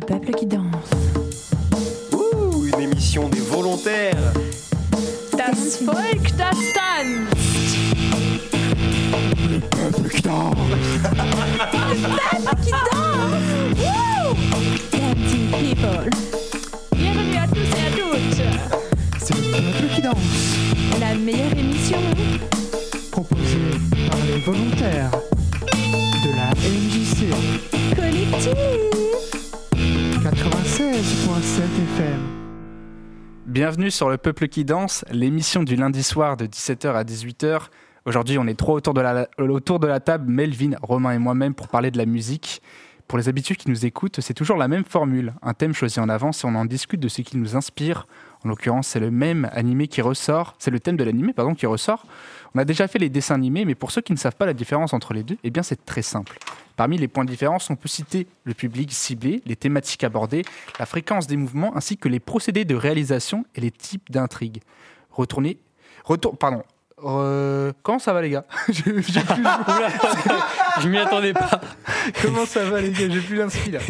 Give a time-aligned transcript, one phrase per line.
[0.00, 0.64] Le peuple qui danse.
[2.12, 4.32] Ouh, une émission des volontaires.
[5.36, 7.76] Das Volk, das tanzt.
[12.62, 13.44] Qui danse
[13.76, 14.34] Woo
[14.90, 16.08] Dancing people.
[16.96, 18.40] Bienvenue à tous et à toutes.
[19.18, 20.56] C'est le peuple qui danse,
[20.98, 21.98] La meilleure émission.
[23.10, 23.58] proposé
[24.10, 25.10] par les volontaires
[26.24, 27.28] de la MJC
[27.94, 28.89] Collective.
[31.40, 31.62] 96.7
[31.96, 32.20] FM.
[33.46, 37.68] Bienvenue sur Le Peuple qui danse, l'émission du lundi soir de 17h à 18h.
[38.04, 41.54] Aujourd'hui, on est trois autour de, la, autour de la table, Melvin, Romain et moi-même,
[41.54, 42.60] pour parler de la musique.
[43.08, 45.32] Pour les habitués qui nous écoutent, c'est toujours la même formule.
[45.40, 48.06] Un thème choisi en avance et on en discute de ce qui nous inspire.
[48.44, 50.56] En l'occurrence, c'est le même animé qui ressort.
[50.58, 52.04] C'est le thème de l'animé, pardon, qui ressort.
[52.54, 54.54] On a déjà fait les dessins animés, mais pour ceux qui ne savent pas la
[54.54, 56.38] différence entre les deux, eh bien, c'est très simple.
[56.76, 60.42] Parmi les points de différence, on peut citer le public ciblé, les thématiques abordées,
[60.78, 64.60] la fréquence des mouvements, ainsi que les procédés de réalisation et les types d'intrigues.
[65.10, 65.58] Retournez,
[66.04, 66.62] retour, pardon.
[67.04, 69.02] Euh, comment ça va les gars j'ai plus-
[70.80, 71.60] Je m'y attendais pas.
[72.22, 73.80] Comment ça va les gars J'ai plus l'inspi là.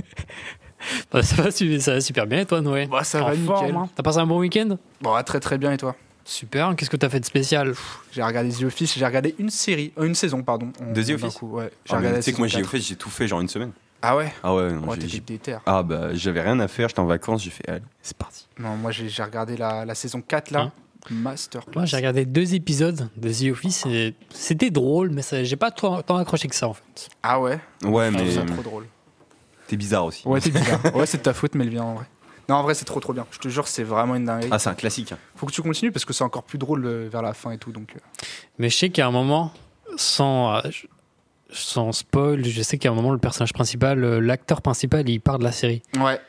[1.13, 2.87] Bah, ça, va, su- ça va super bien et toi Noé?
[2.87, 4.79] Bah, ça va hein T'as passé un bon week-end?
[5.03, 5.95] Bon, ah, très très bien et toi?
[6.31, 7.75] Super, qu'est-ce que t'as fait de spécial?
[8.13, 10.71] J'ai regardé The Office, j'ai regardé une série, euh, une saison pardon.
[10.81, 11.73] en- De The Office coup, ouais.
[11.85, 12.71] J'ai Ah, mais regardé tu sais que moi, j'ai 4.
[12.71, 13.73] fait, j'ai tout fait genre une semaine.
[14.01, 14.33] Ah ouais?
[14.45, 15.57] Ah ouais, non, Ouais, j'ai- t'es.
[15.67, 18.47] Ah bah, j'avais rien à faire, j'étais en vacances, j'ai fait, allez, c'est parti.
[18.61, 20.61] Non, moi j'ai regardé la, la saison 4 là.
[20.61, 20.73] Hein?
[21.11, 21.73] Masterclass.
[21.75, 26.01] Moi j'ai regardé deux épisodes de The Office et c'était drôle, mais j'ai pas tant,
[26.03, 27.09] tant accroché que ça en fait.
[27.25, 27.59] Ah ouais?
[27.83, 28.87] Ouais, mais ça trop drôle.
[29.67, 30.29] t'es bizarre aussi.
[30.29, 30.81] Ouais, c'est bizarre.
[30.95, 32.05] ouais, c'est de ta faute, Melvin en vrai.
[32.51, 33.27] Non, en vrai, c'est trop trop bien.
[33.31, 34.49] Je te jure, c'est vraiment une dinguerie.
[34.51, 35.15] Ah, c'est un classique.
[35.37, 37.59] Faut que tu continues parce que c'est encore plus drôle euh, vers la fin et
[37.59, 37.71] tout.
[37.71, 38.01] Donc, euh.
[38.59, 39.53] Mais je sais qu'à un moment,
[39.97, 40.87] sans, euh, je-
[41.53, 45.39] sans spoil, je sais qu'à un moment le personnage principal, euh, l'acteur principal, il part
[45.39, 45.81] de la série.
[46.01, 46.21] Ouais,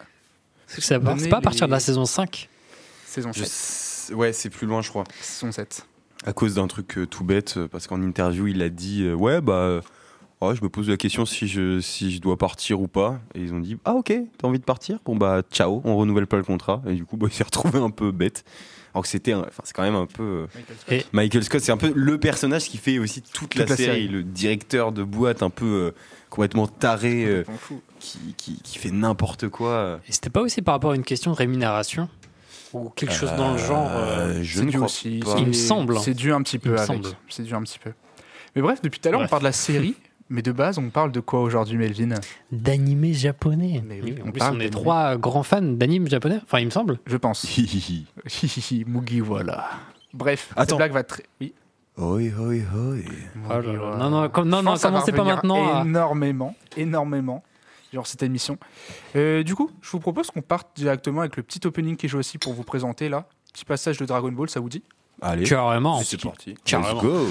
[0.68, 2.48] C'est pas à partir de la saison 5
[3.08, 3.48] saison Je 7.
[3.52, 5.04] sais- Ouais, c'est plus loin, je crois.
[5.22, 5.86] Saison 7.
[6.26, 9.42] À cause d'un truc euh, tout bête, parce qu'en interview, il a dit euh, Ouais,
[9.42, 9.81] bah,
[10.50, 13.19] ouais, je me pose la question si je, si je dois partir ou pas.
[13.35, 15.00] Et ils ont dit Ah, ok, t'as envie de partir?
[15.06, 16.81] Bon, bah, ciao, on renouvelle pas le contrat.
[16.88, 18.44] Et du coup, bah, il s'est retrouvé un peu bête.
[18.94, 20.24] Alors que c'était, enfin, c'est quand même un peu.
[20.24, 20.47] euh,
[20.90, 24.01] Et- Michael Scott, c'est un peu le personnage qui fait aussi toute, la, la série,
[24.01, 24.07] série.
[24.09, 25.91] le directeur de boîte un peu euh,
[26.30, 27.46] complètement taré, euh,
[28.00, 30.01] qui, qui, qui fait n'importe quoi.
[30.09, 32.09] Et c'était pas aussi par rapport à une question de rémunération?
[32.74, 33.90] Ou quelque chose dans le genre
[34.41, 35.19] je ne crois aussi.
[35.19, 35.35] pas.
[35.40, 36.01] Il me semble, hein.
[36.03, 37.01] C'est dû un petit peu avec.
[37.30, 37.91] C'est dû un petit peu.
[38.56, 39.96] Mais bref, depuis tout à l'heure, on parle de la série.
[40.34, 42.16] Mais de base, on parle de quoi aujourd'hui, Melvin?
[42.53, 43.84] D'animé japonais.
[43.86, 46.40] Mais oui, en on plus, parle on est trois grands fans d'anime japonais.
[46.44, 47.00] Enfin, il me semble.
[47.06, 47.44] Je pense.
[47.44, 48.06] Hihihi.
[48.25, 49.66] Hihihi, Mugi, voilà.
[50.14, 50.69] Bref, Attends.
[50.69, 51.24] cette blague va très.
[51.42, 51.53] Oui.
[51.97, 52.97] Oi, oi, oi.
[53.50, 53.97] Oh là là.
[53.97, 55.80] Non, non, comme- non, non, que commencez pas maintenant.
[55.80, 57.44] à- Énormément, énormément.
[57.92, 58.58] Genre cette émission.
[59.18, 62.09] Euh, du coup, je vous propose qu'on parte directement avec le petit opening qui est
[62.09, 63.28] joué aussi pour vous présenter là.
[63.52, 64.81] Petit passage de Dragon Ball, ça vous dit?
[65.22, 66.02] Allez, Carrément.
[66.02, 66.56] c'est parti.
[66.63, 67.02] Carrément.
[67.02, 67.28] Let's go.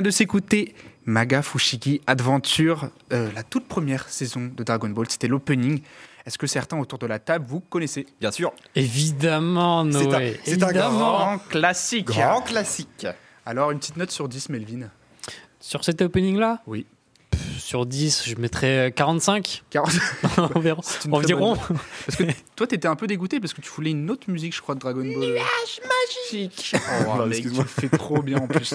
[0.00, 0.74] Vient de s'écouter
[1.04, 5.04] Maga Fushigi Adventure, euh, la toute première saison de Dragon Ball.
[5.10, 5.82] C'était l'opening.
[6.24, 8.06] Est-ce que certains autour de la table vous connaissez?
[8.18, 8.52] Bien sûr.
[8.74, 10.40] Évidemment, Noé.
[10.42, 10.72] c'est un.
[10.72, 12.06] Grand classique.
[12.06, 13.06] Grand classique.
[13.44, 14.88] Alors, une petite note sur 10, Melvin.
[15.60, 16.62] Sur cet opening-là?
[16.66, 16.86] Oui.
[17.60, 19.90] Sur 10, je mettrais 45 40.
[20.56, 20.80] environ.
[20.82, 21.56] C'est une très environ.
[21.56, 22.24] Parce que
[22.56, 24.80] toi, t'étais un peu dégoûté parce que tu voulais une autre musique, je crois, de
[24.80, 25.18] Dragon Ball.
[25.18, 25.80] Nuage
[26.32, 26.72] magique.
[26.74, 27.64] Oh, Pardon, mec, tu excuse-moi.
[27.64, 28.74] le fais trop bien en plus.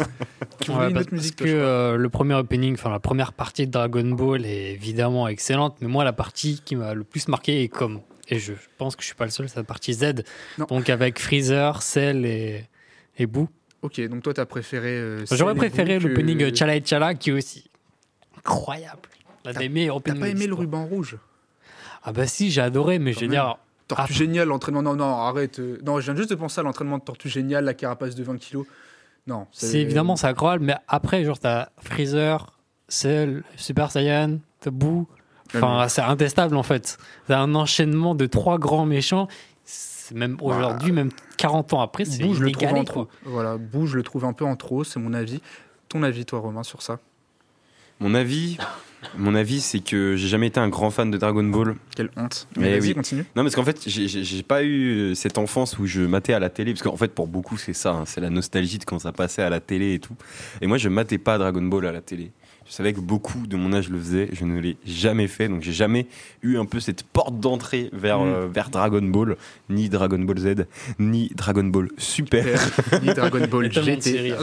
[0.62, 3.34] Tu voulais Ouais, une autre musique, parce que euh, le premier opening, enfin la première
[3.34, 7.28] partie de Dragon Ball est évidemment excellente, mais moi la partie qui m'a le plus
[7.28, 9.94] marqué est comme, et je pense que je suis pas le seul, c'est la partie
[9.94, 10.24] Z,
[10.58, 10.66] Non.
[10.66, 12.66] donc avec Freezer, Cell et,
[13.18, 13.48] et Boo.
[13.82, 14.90] Ok, donc toi, t'as préféré.
[14.90, 17.66] euh, J'aurais préféré que- l'opening euh, Chala et Chala qui est aussi
[18.46, 19.10] incroyable.
[19.44, 21.18] L'un T'as- des meilleurs T'as pas aimé le ruban rouge?
[22.04, 23.58] Ah bah si, j'ai adoré, mais je veux dire,
[23.88, 24.14] Tortue Ah.
[24.14, 24.82] Géniale, l'entraînement.
[24.84, 25.60] Non, non, arrête.
[25.60, 28.24] euh, Non, je viens juste de penser à l'entraînement de Tortue Géniale, la carapace de
[28.24, 28.66] 20 kilos.
[29.28, 35.08] Non, c'est évidemment c'est incroyable, mais après genre t'as Freezer, Cell, Super Saiyan, t'as Boo.
[35.56, 36.98] Enfin, c'est intestable en fait.
[37.28, 39.28] C'est un enchaînement de trois grands méchants.
[40.14, 43.08] Même aujourd'hui, même 40 ans après, c'est Bouge Bah, le trouve en trop.
[43.24, 45.42] Voilà, Bouge le trouve un peu en trop, c'est mon avis.
[45.90, 47.00] Ton avis, toi, Romain, sur ça?
[48.00, 48.58] Mon avis,
[49.18, 51.76] mon avis, c'est que j'ai jamais été un grand fan de Dragon Ball.
[51.96, 52.48] Quelle honte.
[52.58, 52.94] Eh Mais vas-y, oui.
[52.96, 53.26] continue.
[53.36, 56.50] Non, parce qu'en fait, j'ai pas eu euh, cette enfance où je matais à la
[56.50, 59.12] télé, parce qu'en fait, pour beaucoup, c'est ça, hein, c'est la nostalgie de quand ça
[59.12, 60.16] passait à la télé et tout.
[60.62, 62.32] Et moi, je matais pas Dragon Ball à la télé.
[62.68, 65.62] Je savais que beaucoup de mon âge le faisaient, je ne l'ai jamais fait, donc
[65.62, 66.08] j'ai jamais
[66.42, 68.28] eu un peu cette porte d'entrée vers, Mm.
[68.28, 69.38] euh, vers Dragon Ball,
[69.70, 70.66] ni Dragon Ball Z,
[70.98, 72.46] ni Dragon Ball Super,
[73.04, 74.34] Ni Dragon Ball GT.
[74.38, 74.42] Ah.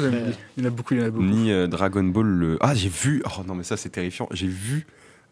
[0.56, 1.24] Il y en a beaucoup, il y en a beaucoup.
[1.24, 2.26] ni euh, Dragon Ball.
[2.26, 4.86] le- Ah, j'ai vu, oh non, mais ça, c'est terrifiant, j'ai vu.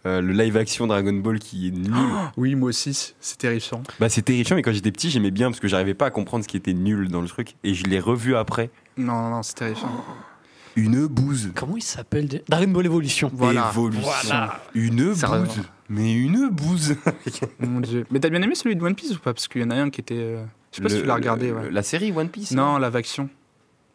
[0.06, 1.92] euh, le live action Dragon Ball qui est nul.
[2.38, 3.82] Oui, moi aussi, c'est terrifiant.
[4.00, 6.42] Bah c'est terrifiant mais quand j'étais petit j'aimais bien parce que j'arrivais pas à comprendre
[6.42, 8.70] ce qui était nul dans le truc et je l'ai revu après.
[8.96, 9.90] Non, non, non, c'est terrifiant.
[10.76, 11.50] Une bouse.
[11.54, 12.42] Comment il s'appelle déjà?
[12.48, 13.30] Dragon Ball Evolution.
[13.34, 13.70] Voilà.
[13.72, 14.02] Évolution.
[14.28, 14.60] Voilà.
[14.74, 15.60] Une bouse.
[15.88, 16.94] Mais une bouse.
[17.60, 18.06] Mon dieu.
[18.10, 19.34] Mais t'as bien aimé celui de One Piece ou pas?
[19.34, 20.14] Parce qu'il y en a un qui était.
[20.14, 21.48] euh, Je sais pas si tu l'as regardé.
[21.48, 21.70] le- ouais.
[21.70, 22.52] La série One Piece.
[22.52, 23.28] Non, live action.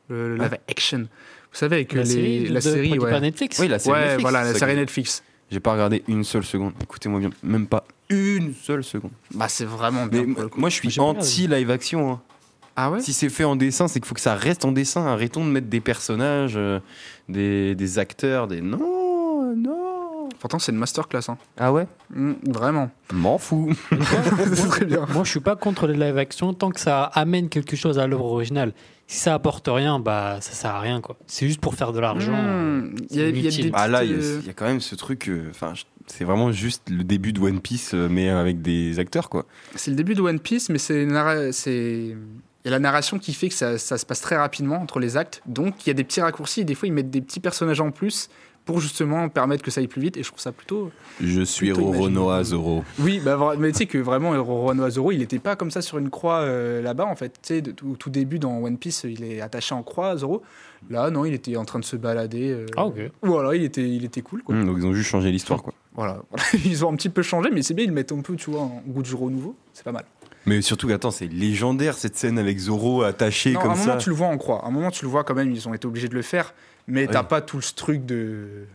[0.09, 0.99] Le, le live action.
[0.99, 3.11] Vous savez, avec La les, série, la de- série, produite ouais.
[3.11, 3.59] par Netflix?
[3.59, 5.23] Oui, la série Ouais, Netflix, voilà, c'est la ça série que- Netflix.
[5.51, 6.73] J'ai pas regardé une seule seconde.
[6.81, 9.11] Écoutez-moi bien, même pas une seule seconde.
[9.33, 10.25] Bah, c'est vraiment bien.
[10.25, 10.59] Mais pour le coup.
[10.59, 12.11] moi je suis J'ai pas anti live action.
[12.13, 12.21] hein.
[12.75, 15.05] Ah ouais Si c'est fait en dessin, c'est qu'il faut que ça reste en dessin.
[15.05, 16.79] Arrêtons de mettre des personnages, euh,
[17.29, 20.29] des, des acteurs, des non, non.
[20.39, 21.21] Pourtant, c'est une masterclass.
[21.29, 21.37] Hein.
[21.57, 22.91] Ah ouais Mm, vraiment.
[23.13, 23.71] M'en fous.
[24.53, 25.05] c'est très bien.
[25.13, 28.05] Moi, je suis pas contre les live action tant que ça amène quelque chose à
[28.07, 28.73] l'œuvre originale.
[29.07, 31.15] Si ça apporte rien, bah ça sert à rien quoi.
[31.27, 32.33] C'est juste pour faire de l'argent.
[32.33, 33.65] Mm, Il y a, il y a inutile.
[33.65, 35.29] des Ah là, il y, petites, a- euh, il y a quand même ce truc.
[35.29, 38.99] euh, Enfin, je- c'est vraiment juste le début de One Piece, euh, mais avec des
[38.99, 39.45] acteurs, quoi.
[39.75, 42.15] C'est le début de One Piece, mais c'est narra- c'est
[42.65, 44.99] il y a la narration qui fait que ça, ça se passe très rapidement entre
[44.99, 45.43] les actes.
[45.45, 46.61] Donc il y a des petits raccourcis.
[46.61, 48.27] Et des fois, ils mettent des petits personnages en plus
[48.65, 50.17] pour justement permettre que ça aille plus vite.
[50.17, 50.89] Et je trouve ça plutôt.
[51.21, 52.83] Je suis Roronoa Zoro.
[52.99, 55.99] Oui, bah, mais tu sais que vraiment, Roronoa Zoro, il n'était pas comme ça sur
[55.99, 57.33] une croix euh, là-bas en fait.
[57.43, 60.41] Tu sais, au tout début dans One Piece, il est attaché en croix, Zoro.
[60.89, 62.49] Là, non, il était en train de se balader.
[62.49, 62.95] euh, Ah ok.
[63.21, 64.41] Voilà, il était, il était cool.
[64.41, 64.55] Quoi.
[64.55, 65.73] Hum, donc ils ont juste changé l'histoire, quoi.
[65.93, 66.43] Voilà, voilà.
[66.65, 68.63] ils ont un petit peu changé, mais c'est bien, ils mettent un peu, tu vois,
[68.63, 69.55] un goût au nouveau.
[69.73, 70.05] C'est pas mal.
[70.45, 73.91] Mais surtout, attends, c'est légendaire cette scène avec Zoro attaché Non, à comme un moment,
[73.93, 73.97] ça.
[73.97, 74.63] tu le vois en croix.
[74.63, 76.53] À un moment, tu le vois quand même, ils ont été obligés de le faire.
[76.87, 78.65] Mais t'as pas tout ce truc de.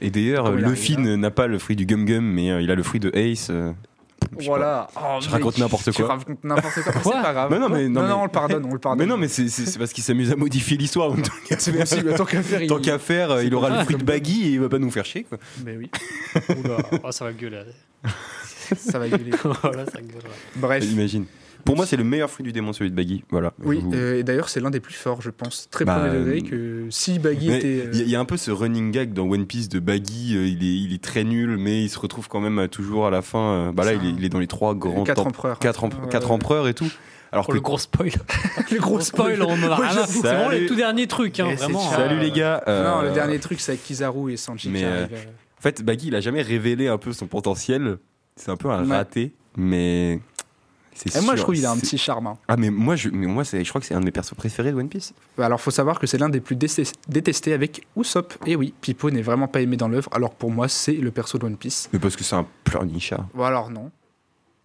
[0.00, 2.82] Et d'ailleurs, Luffy n'a pas le fruit du Gum Gum, mais euh, il a le
[2.82, 3.48] fruit de Ace.
[3.50, 3.72] euh,
[4.38, 4.88] je Voilà.
[4.96, 6.14] Oh, Je raconte n'importe Tu quoi.
[6.14, 6.92] racontes n'importe quoi.
[6.94, 7.50] C'est Quoi pas grave.
[7.50, 8.98] Mais non, mais- non, mais- on le pardonne, on le pardonne.
[9.04, 11.12] Mais non, mais c'est- c'est c'est parce qu'il s'amuse à modifier l'histoire.
[11.58, 12.68] c'est sûr, tant qu'à faire, il.
[12.68, 14.78] Tant qu'à faire, euh, il aura le fruit de comme- Baggy et il va pas
[14.78, 15.38] nous faire chier, quoi.
[15.64, 15.90] Mais oui,
[16.62, 17.62] Oula, oh, ça va gueuler.
[18.76, 19.30] ça va gueuler.
[19.62, 20.22] voilà, ça gueule.
[20.56, 20.84] Bref.
[20.90, 21.24] Imagine.
[21.64, 23.24] Pour moi, c'est le meilleur fruit du démon, celui de Baggy.
[23.28, 23.52] Voilà.
[23.64, 25.68] Oui, vous- euh, et d'ailleurs, c'est l'un des plus forts, je pense.
[25.68, 27.66] Très Bah, premier degré euh, que si Baggy était.
[27.66, 29.68] euh, Il y, a- il y a un peu ce running gag dans One Piece
[29.68, 32.60] de Baggy, euh, il, est, il est très nul, mais il se retrouve quand même
[32.60, 33.38] euh, toujours à la fin.
[33.68, 35.58] euh, bah là, il est, un- il est dans les trois grands quatre empereurs.
[35.58, 36.34] quatre, emp- Ouais, quatre ouais.
[36.34, 36.88] empereurs et tout.
[37.32, 38.12] Alors Oh, que le gros spoil.
[38.70, 40.06] Le gros spoil, on en a rien.
[40.06, 41.80] C'est vraiment les tout derniers trucs, hein, c'est vraiment.
[41.90, 42.62] Salut euh, les gars.
[42.68, 45.12] Non, euh, le dernier truc, c'est avec Kizaru et Sanji mais, qui euh, arrivent.
[45.14, 47.96] euh, En fait, Baggy, il a jamais révélé un peu son potentiel.
[48.36, 48.96] C'est un peu un Ouais.
[48.96, 50.20] raté, mais
[50.94, 52.26] c'est Et moi, je sûr, trouve qu'il a un petit charme.
[52.26, 52.38] hein.
[52.48, 54.34] Ah mais moi, je, mais moi, c'est, je crois que c'est un de mes persos
[54.36, 55.14] préférés de One Piece.
[55.38, 58.34] Bah, Alors, faut savoir que c'est l'un des plus détestés- avec Usopp.
[58.46, 60.10] Et oui, Pipo n'est vraiment pas aimé dans l'œuvre.
[60.12, 61.88] Alors, pour moi, c'est le perso de One Piece.
[61.92, 63.26] Mais parce que c'est un pleurnichat.
[63.34, 63.90] Bon, alors non.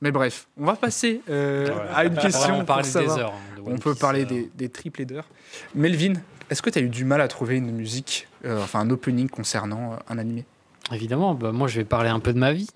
[0.01, 1.73] Mais bref, on va passer euh, ouais.
[1.93, 3.17] à une On question va pour parler des savoir.
[3.19, 3.33] heures.
[3.33, 4.25] hein, On peut parler euh.
[4.25, 5.27] des, des triples d'heures.
[5.75, 6.13] Melvin,
[6.49, 9.29] est-ce que tu as eu du mal à trouver une musique, euh, enfin un opening
[9.29, 10.43] concernant euh, un animé?
[10.91, 12.67] Évidemment, bah, moi je vais parler un peu de ma vie.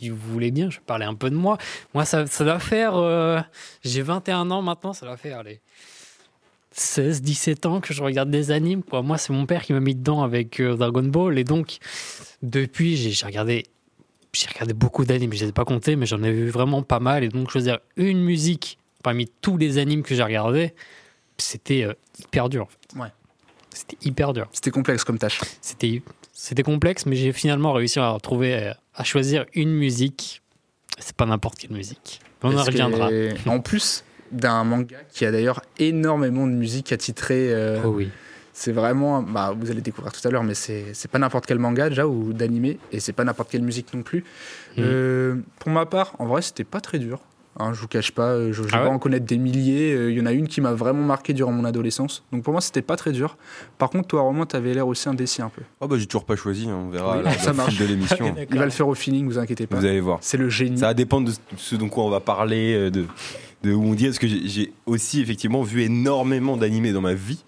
[0.00, 1.58] Si vous voulez bien, je vais parler un peu de moi.
[1.92, 2.96] Moi, ça, ça doit faire.
[2.96, 3.38] euh,
[3.84, 5.40] J'ai 21 ans maintenant, ça doit faire.
[5.40, 5.60] Allez.
[6.72, 8.82] 16, 17 ans que je regarde des animes.
[8.82, 9.02] Quoi.
[9.02, 11.38] Moi, c'est mon père qui m'a mis dedans avec euh, Dragon Ball.
[11.38, 11.78] Et donc,
[12.42, 13.66] depuis, j'ai regardé,
[14.32, 15.32] j'ai regardé beaucoup d'animes.
[15.34, 17.22] Je ne les ai pas comptés, mais j'en ai vu vraiment pas mal.
[17.22, 20.72] Et donc, choisir une musique parmi tous les animes que j'ai regardés,
[21.36, 22.62] c'était euh, hyper dur.
[22.62, 22.98] en fait.
[23.02, 23.12] Ouais.
[23.74, 24.48] C'était hyper dur.
[24.52, 25.40] C'était complexe comme tâche.
[25.60, 26.00] C'était
[26.42, 30.40] c'était complexe, mais j'ai finalement réussi à retrouver, euh, à choisir une musique.
[30.98, 32.20] C'est pas n'importe quelle musique.
[32.42, 33.10] On en que- reviendra.
[33.46, 37.52] En plus d'un manga qui a d'ailleurs énormément de musique attitrée.
[37.52, 38.08] euh, Oh oui.
[38.52, 41.88] C'est vraiment, bah, vous allez découvrir tout à l'heure, mais c'est pas n'importe quel manga
[41.88, 44.20] déjà ou d'animé, et c'est pas n'importe quelle musique non plus.
[44.76, 44.84] Mhm.
[44.84, 47.20] Euh, pour ma part, en vrai, c'était pas très dur.
[47.58, 49.36] Hein, je vous cache pas, euh, je, je vais Ah pas ouais en connaître des
[49.36, 49.92] milliers.
[49.92, 52.22] euh, Il y en a une qui m'a vraiment marqué durant mon adolescence.
[52.32, 53.36] Donc pour moi, c'était pas très dur.
[53.76, 55.62] Par contre, toi, Romain, t'avais l'air aussi indécis un peu.
[55.80, 57.74] Oh bah j'ai toujours pas choisi, hein, on verra Oui, à la- ça marche.
[57.74, 58.34] fil de l'émission.
[58.50, 59.76] Il va le faire au feeling, vous inquiétez pas.
[59.78, 60.18] Vous allez voir.
[60.22, 60.78] C'est le génie.
[60.78, 63.04] Ça va dépendre de ce dont on va parler, euh, de,
[63.64, 64.04] de où on dit.
[64.06, 67.42] Parce que j'ai j'ai aussi effectivement vu énormément d'animés dans ma vie.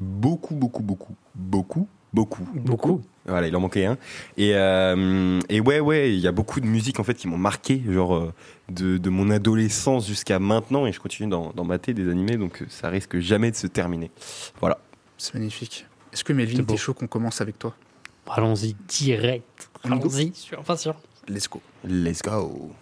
[0.00, 2.48] Beaucoup, beaucoup, beaucoup, beaucoup, beaucoup.
[2.54, 3.02] Beaucoup.
[3.26, 3.96] Voilà, il en manquait un.
[4.36, 7.38] Et, euh, et ouais, ouais, il y a beaucoup de musiques en fait qui m'ont
[7.38, 8.32] marqué, genre euh,
[8.68, 10.86] de, de mon adolescence jusqu'à maintenant.
[10.86, 13.66] Et je continue d'en d'en mater des animés, donc euh, ça risque jamais de se
[13.66, 14.10] terminer.
[14.60, 14.78] Voilà.
[15.16, 15.86] C'est magnifique.
[16.12, 17.74] Est-ce que Melvin, t'es chaud qu'on commence avec toi?
[18.28, 19.70] Allons-y direct.
[19.82, 20.96] Allons-y, je suis impatient.
[21.26, 21.62] Let's go.
[21.82, 22.72] Let's go.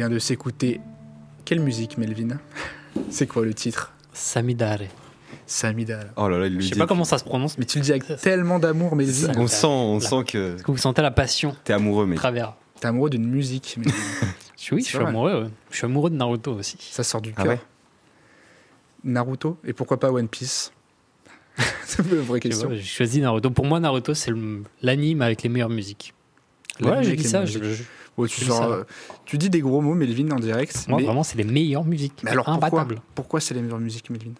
[0.00, 0.80] Vient de s'écouter.
[1.44, 2.38] Quelle musique, Melvin?
[3.10, 3.92] C'est quoi le titre?
[4.14, 4.78] Samidare.
[5.46, 6.00] Samida.
[6.16, 6.78] Oh là là, il le Je sais dit.
[6.78, 9.32] pas comment ça se prononce, mais tu le dis avec tellement d'amour, Melvin.
[9.36, 10.06] On sent, on Là.
[10.06, 13.10] sent que est-ce que vous sentez la passion t'es amoureux, à mais travers T'es amoureux
[13.10, 13.92] d'une musique, Melvin.
[14.72, 15.08] Oui, je suis pas mal.
[15.14, 15.42] amoureux.
[15.44, 15.50] ouais.
[15.70, 16.76] Je suis amoureux de Naruto aussi.
[16.78, 17.52] Ça sort du Ah cœur.
[17.52, 17.60] ouais
[19.04, 20.70] Naruto Et pourquoi pas One Piece?
[21.84, 22.68] C'est une vraie Je sais question.
[22.68, 23.50] pas, J'ai choisi Naruto.
[23.50, 26.14] Pour moi, Naruto, c'est le- l'anime avec les meilleures musiques.
[26.78, 27.40] L'anime Ouais, j'ai avec dit les ça.
[27.40, 27.82] meilleures je- je-
[28.16, 28.68] Ouais, tu, c'est sors, ça.
[28.68, 28.84] euh,
[29.24, 30.86] tu dis des gros mots, Melvin, en direct.
[30.88, 32.20] Moi, mais, vraiment, c'est les meilleures musiques.
[32.22, 34.32] mais alors pourquoi, pourquoi c'est les meilleures musiques, Melvin?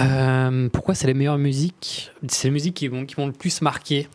[0.00, 2.10] Euh, pourquoi c'est les meilleures musiques?
[2.28, 4.08] C'est les musiques qui m'ont qui m'ont le plus marqué.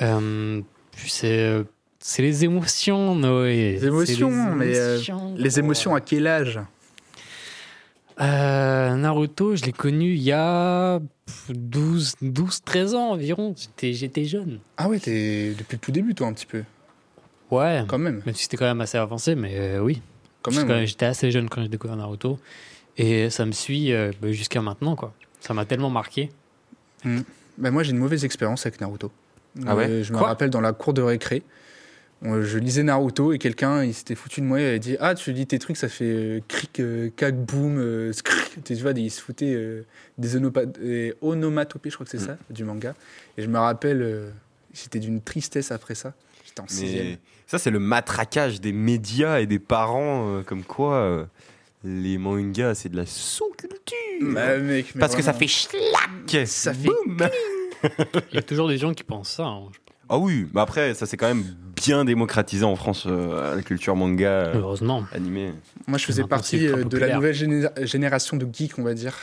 [0.00, 0.60] Euh,
[0.96, 1.62] c'est
[1.98, 3.72] c'est les émotions, Noé.
[3.72, 4.98] Les émotions, mais, euh,
[5.36, 6.60] Les émotions à quel âge?
[8.20, 11.00] Euh, Naruto, je l'ai connu il y a
[11.48, 13.54] 12, 12 13 ans environ.
[13.56, 14.60] J'étais j'étais jeune.
[14.76, 16.62] Ah ouais, t'es depuis le tout début, toi, un petit peu.
[17.52, 17.84] Ouais.
[17.86, 18.22] Quand même.
[18.32, 20.00] Si c'était quand même assez avancé, mais euh, oui.
[20.84, 22.40] J'étais assez jeune quand j'ai découvert Naruto.
[22.96, 25.12] Et ça me suit euh, ben, jusqu'à maintenant, quoi.
[25.40, 26.30] Ça m'a tellement marqué.
[27.04, 27.20] Mmh.
[27.58, 29.12] Moi, j'ai une mauvaise expérience avec Naruto.
[29.66, 29.86] Ah ouais?
[29.86, 31.42] Euh, je me rappelle dans la cour de récré,
[32.22, 35.32] je lisais Naruto et quelqu'un, il s'était foutu de moi et a dit Ah, tu
[35.32, 36.80] lis tes trucs, ça fait cric,
[37.16, 38.64] cac, boum, scric.
[38.64, 39.82] Tu vois, il se foutait
[40.16, 42.26] des, des, onomatopées, je crois que c'est hmm.
[42.26, 42.94] ça, du manga.
[43.36, 44.32] Et je me rappelle,
[44.72, 46.14] j'étais d'une tristesse après ça.
[46.46, 47.18] J'étais en 6
[47.52, 51.24] ça, c'est le matraquage des médias et des parents, euh, comme quoi euh,
[51.84, 53.94] les mangas, c'est de la sous-culture.
[54.22, 57.28] Bah, mec, mais Parce que ça vraiment, fait schlack Ça fait Boum
[58.30, 59.44] Il y a toujours des gens qui pensent ça.
[59.44, 59.64] hein.
[60.08, 61.44] Ah oui, mais après, ça s'est quand même
[61.76, 65.04] bien démocratisé en France, euh, la culture manga euh, Heureusement.
[65.12, 65.52] animée.
[65.86, 67.16] Moi, je faisais Maintenant, c'est partie euh, de la populaire.
[67.16, 69.14] nouvelle géné- génération de geeks, on va dire.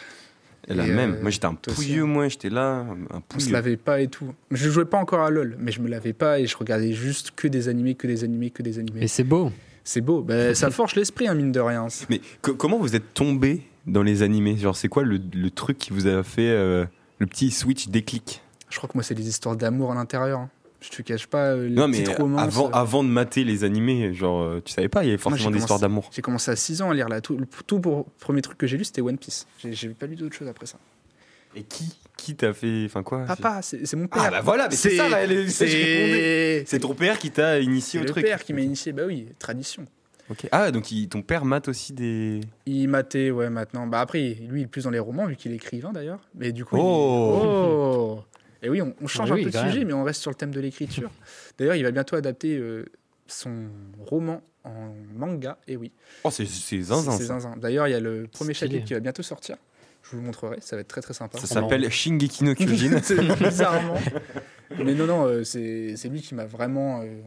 [0.70, 1.16] Et la Et, même.
[1.16, 2.08] euh, moi, j'étais un pouilleux, hein.
[2.08, 3.52] moi, j'étais là, un On se pouilleux.
[3.54, 4.34] lavait pas et tout.
[4.52, 7.32] Je jouais pas encore à LoL, mais je me lavais pas et je regardais juste
[7.36, 9.02] que des animés, que des animés, que des animés.
[9.04, 9.52] Et c'est beau.
[9.84, 10.22] C'est beau.
[10.22, 11.88] Bah, ça forge l'esprit, hein, mine de rien.
[12.10, 14.58] Mais co- comment vous êtes tombé dans les animés?
[14.58, 16.86] Genre, c'est quoi le, le truc qui vous a fait euh,
[17.18, 18.42] le petit switch déclic?
[18.70, 20.42] Je crois que moi, c'est des histoires d'amour à l'intérieur.
[20.42, 20.50] hein.
[20.82, 22.42] Je te cache pas euh, les Non, mais romances.
[22.42, 22.72] avant, euh.
[22.74, 25.52] avant de mater les animés, genre, euh, tu savais pas, il y avait Moi, forcément
[25.52, 26.10] des histoires d'amour.
[26.14, 27.20] J'ai commencé à 6 ans à lire là.
[27.20, 29.46] Tout, le tout pour, premier truc que j'ai lu, c'était One Piece.
[29.64, 30.78] J'ai pas lu d'autre chose après ça.
[31.56, 32.84] Et qui Qui t'a fait.
[32.86, 34.22] Enfin, quoi Papa, c'est c'est mon père.
[34.26, 35.68] Ah, bah voilà, mais c'est ça, là, c'est-.
[35.68, 38.24] C'est C'est ton père qui t'a initié c'est au truc.
[38.24, 38.94] père qui m'a initié.
[38.94, 39.84] Bah oui, tradition.
[40.30, 40.48] Ok.
[40.52, 42.42] Ah, donc il- ton père mate aussi des.
[42.68, 43.88] Il matait, ouais, maintenant.
[43.88, 46.20] Bah après, lui, il est plus dans les romans, vu qu'il est écrivain d'ailleurs.
[46.36, 46.78] Mais du coup.
[46.78, 48.22] il- Oh.
[48.62, 49.88] Oh Et oui, on, on change Ah un oui, peu de sujet, même.
[49.88, 51.10] mais on reste sur le thème de l'écriture.
[51.58, 52.86] D'ailleurs, il va bientôt adapter euh,
[53.28, 53.68] son
[54.06, 55.58] roman en manga.
[55.68, 55.92] Et oui,
[56.24, 57.12] Oh, c'est zinzin.
[57.12, 57.40] c'est ça.
[57.40, 57.56] zinzin.
[57.58, 59.56] D'ailleurs, il y a le premier chapitre qui va bientôt sortir.
[60.04, 61.38] Je vous le montrerai, ça va être très très sympa.
[61.38, 63.00] Ça s'appelle Shingeki no Kyojin.
[63.04, 63.98] C'est bizarrement.
[64.84, 67.22] Mais non, non, euh, c'est lui qui m'a vraiment euh,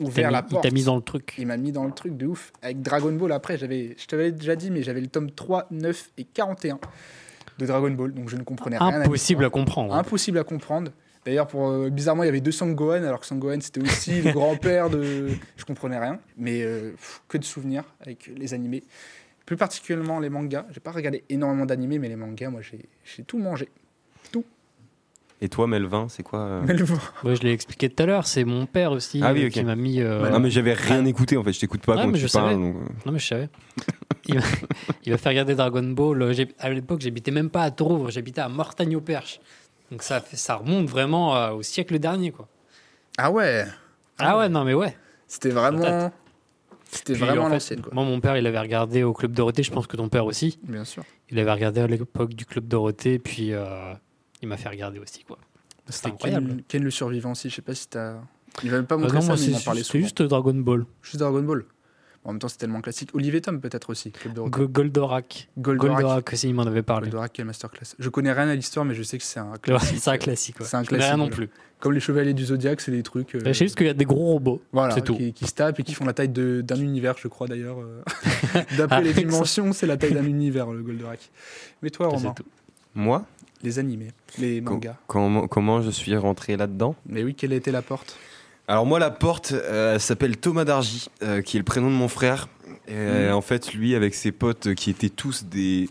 [0.00, 0.62] Il ouvert la mis, il porte.
[0.64, 1.34] t'a mis dans le truc.
[1.38, 2.52] Il m'a mis dans le truc de ouf.
[2.62, 6.10] Avec Dragon Ball, après, j'avais, je t'avais déjà dit, mais j'avais le tome 3, 9
[6.18, 6.78] et 41
[7.58, 9.00] de Dragon Ball, donc je ne comprenais rien.
[9.02, 9.94] Impossible à comprendre.
[9.94, 10.92] Impossible à comprendre.
[11.24, 14.32] D'ailleurs, pour euh, bizarrement, il y avait deux Sangohan, alors que Sangohan c'était aussi le
[14.32, 15.28] grand-père de.
[15.56, 18.82] Je comprenais rien, mais euh, pff, que de souvenirs avec les animés.
[19.46, 20.66] Plus particulièrement les mangas.
[20.70, 23.68] J'ai pas regardé énormément d'animés, mais les mangas, moi, j'ai tout mangé.
[25.44, 26.84] Et toi, Melvin, c'est quoi euh le-
[27.28, 29.64] Ouais, je l'ai expliqué tout à l'heure, c'est mon père aussi Ah oui, euh, qui
[29.64, 30.00] m'a mis.
[30.00, 32.26] euh, Non, mais j'avais rien écouté en fait, je t'écoute pas Ah, quand mais tu
[32.28, 32.50] je parles.
[32.52, 32.54] savais.
[32.62, 32.76] donc.
[33.04, 33.48] Non, mais je savais.
[34.28, 34.40] il, m'a,
[35.04, 36.32] il m'a fait regarder Dragon Ball.
[36.60, 39.40] À l'époque, j'habitais même pas à Tourouvre, j'habitais à Mortagne-au-Perche.
[39.90, 42.46] Donc ça, fait- ça remonte vraiment euh, au siècle dernier, quoi.
[43.18, 43.64] Ah ouais
[44.20, 44.96] Ah ouais, non, mais ouais.
[45.26, 46.10] C'était vraiment.
[46.90, 47.90] C'était vraiment en fait, l'ancienne, quoi.
[47.94, 50.58] Moi, mon père, il avait regardé au Club Dorothée, je pense que ton père aussi.
[50.62, 51.02] Bien sûr.
[51.30, 53.94] Il avait regardé à l'époque du Club Dorothée, puis euh,
[54.42, 55.38] il m'a fait regarder aussi, quoi.
[55.88, 56.48] C'était incroyable.
[56.48, 58.16] Ken, Ken le survivant aussi, je sais pas si t'as.
[58.62, 60.54] Il va pas Euh, montrer non, ça, moi, mais il c'est m'en parlait juste, Dragon
[60.54, 60.84] Ball.
[61.02, 61.64] Juste Dragon Ball.
[62.24, 63.10] En même temps, c'est tellement classique.
[63.14, 64.12] Olivier Tom, peut-être aussi.
[64.32, 64.52] Goldorak.
[64.78, 65.48] Goldorak.
[65.58, 67.06] Goldorak aussi, il m'en avait parlé.
[67.08, 67.96] Goldorak, quelle masterclass.
[67.98, 69.98] Je connais rien à l'histoire, mais je sais que c'est un classique.
[69.98, 70.60] c'est un classique.
[70.60, 70.66] ouais.
[70.66, 71.50] C'est un connais rien classique, non plus.
[71.80, 73.34] Comme les chevaliers du Zodiac, c'est des trucs.
[73.34, 74.62] euh, Je sais juste qu'il y a des gros robots.
[74.72, 75.16] voilà, c'est tout.
[75.16, 77.80] Qui, qui se tapent et qui font la taille de- d'un univers, je crois d'ailleurs.
[77.80, 78.02] euh.
[78.78, 79.20] D'après les ça.
[79.20, 81.28] dimensions, c'est la taille d'un univers, le Goldorak.
[81.82, 82.44] Mais toi, C'est Romain, tout.
[82.94, 83.26] Moi?
[83.62, 84.96] Les animés, les mangas.
[85.06, 88.16] comment, comment je suis rentré là-dedans Mais oui, quelle été la porte?
[88.68, 91.96] Alors moi, la porte euh, elle s'appelle Thomas Dargy, euh, qui est le prénom de
[91.96, 92.48] mon frère.
[92.88, 93.34] Et, euh, Mhm.
[93.36, 95.88] En fait, lui, avec ses potes qui étaient tous des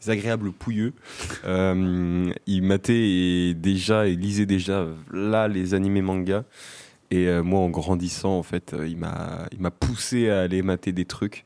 [0.00, 0.94] des agréables pouilleux,
[1.44, 6.42] euh, il matait et déjà et lisait déjà là les animés mangas.
[7.12, 10.90] Et euh, moi, en grandissant, en fait, il m'a il m'a poussé à aller mater
[10.92, 11.44] des trucs.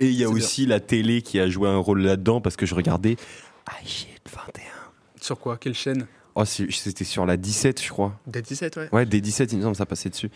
[0.00, 2.66] Et il y a aussi la télé qui a joué un rôle là-dedans parce que
[2.66, 3.16] je regardais
[3.66, 4.62] AG 21.
[5.22, 5.56] Sur quoi?
[5.56, 6.06] Quelle chaîne?
[6.34, 8.18] Oh, c'était sur la 17, je crois.
[8.26, 8.88] Des 17, ouais.
[8.90, 10.30] Ouais, des 17, il me semble, ça passait dessus.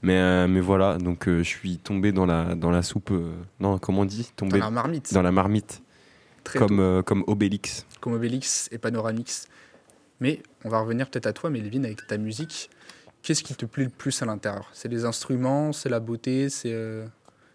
[0.00, 3.10] Mais, euh, mais voilà, donc euh, je suis tombé dans la, dans la soupe.
[3.12, 4.32] euh, non, comment on dit?
[4.38, 5.12] Dans la marmite.
[5.14, 5.82] dans la marmite,
[6.42, 7.86] Très comme, comme Obélix.
[8.00, 9.46] comme Obélix et Panoramix.
[10.20, 12.68] Mais on va revenir peut-être à toi, Melvin, avec ta musique.
[13.22, 14.68] Qu'est-ce qui te plaît le plus à l'intérieur?
[14.72, 16.70] C'est les instruments, c'est la beauté, c'est.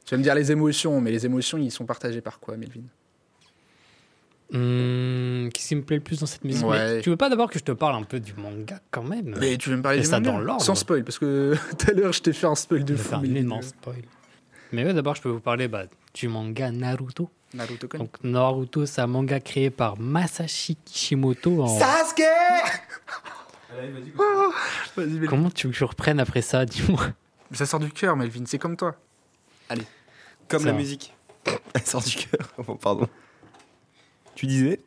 [0.05, 2.83] Tu vas me dire les émotions, mais les émotions, ils sont partagées par quoi, Melvin?
[4.53, 6.95] Hum, Qu'est-ce qui me plaît le plus dans cette musique Ouais.
[6.95, 9.35] Mais Tu veux pas d'abord que je te parle un peu du manga quand même
[9.39, 10.61] Mais tu veux me parler du ça manga dans l'ordre.
[10.63, 13.17] Sans spoil, parce que tout à l'heure, je t'ai fait un spoil de fou.
[13.21, 14.03] mais un spoil.
[14.71, 15.83] Mais ouais, d'abord, je peux vous parler bah,
[16.13, 17.29] du manga Naruto.
[17.53, 17.99] Naruto Kun.
[17.99, 21.63] Donc, Naruto, c'est un manga créé par Masashi Kishimoto.
[21.63, 21.79] En...
[21.79, 22.23] Sasuke
[24.97, 25.27] Melvin.
[25.27, 27.01] Comment tu veux que je reprenne après ça Dis-moi?
[27.51, 28.95] Ça sort du cœur, Melvin, c'est comme toi.
[30.47, 31.13] Comme Ça la musique.
[31.73, 32.53] Elle sort du cœur.
[32.65, 33.07] Oh, pardon.
[34.37, 34.79] Tu disais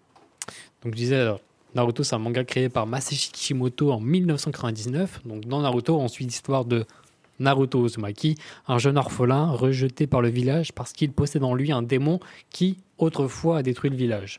[0.85, 1.41] Donc, je disais, alors,
[1.75, 5.23] Naruto, c'est un manga créé par Masashi Kishimoto en 1999.
[5.25, 6.87] Donc, dans Naruto, on suit l'histoire de
[7.41, 8.37] Naruto Uzumaki,
[8.69, 12.77] un jeune orphelin rejeté par le village parce qu'il possède en lui un démon qui,
[12.99, 14.39] autrefois, a détruit le village.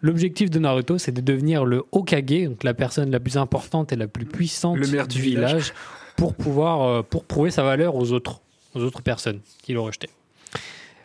[0.00, 3.96] L'objectif de Naruto, c'est de devenir le Hokage, donc la personne la plus importante et
[3.96, 5.50] la plus puissante Le maire du du village.
[5.50, 5.74] village,
[6.16, 8.40] pour pouvoir euh, pour prouver sa valeur aux autres,
[8.74, 10.08] aux autres personnes qui l'ont rejeté.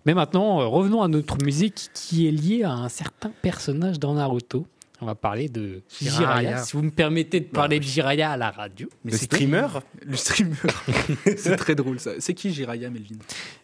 [0.09, 4.15] Mais maintenant, euh, revenons à notre musique qui est liée à un certain personnage dans
[4.15, 4.65] Naruto.
[5.01, 6.17] On va parler de Jiraiya.
[6.17, 6.57] Jiraiya.
[6.63, 8.89] Si vous me permettez de parler de Jiraiya à la radio.
[9.05, 9.67] Mais Le streamer
[10.03, 10.55] Le streamer.
[11.37, 12.13] c'est très drôle ça.
[12.17, 13.17] C'est qui Jiraiya, Melvin?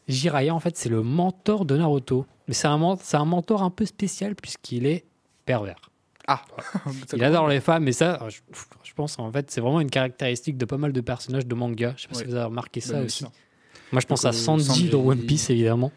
[0.08, 2.28] Jiraiya, en fait, c'est le mentor de Naruto.
[2.48, 5.04] Mais c'est un, men- c'est un mentor un peu spécial puisqu'il est
[5.48, 5.82] pervers.
[6.28, 6.44] Ah
[7.16, 8.38] Il adore les femmes, et ça, je,
[8.84, 11.96] je pense, en fait, c'est vraiment une caractéristique de pas mal de personnages de manga.
[11.98, 12.22] Je sais pas Ouais.
[12.24, 13.18] si vous avez remarqué ça Bah, aussi.
[13.18, 13.32] sûr.
[13.92, 14.90] Moi, je pense Donc, à euh, Sanji, Sanji.
[14.90, 15.92] dans One Piece, évidemment.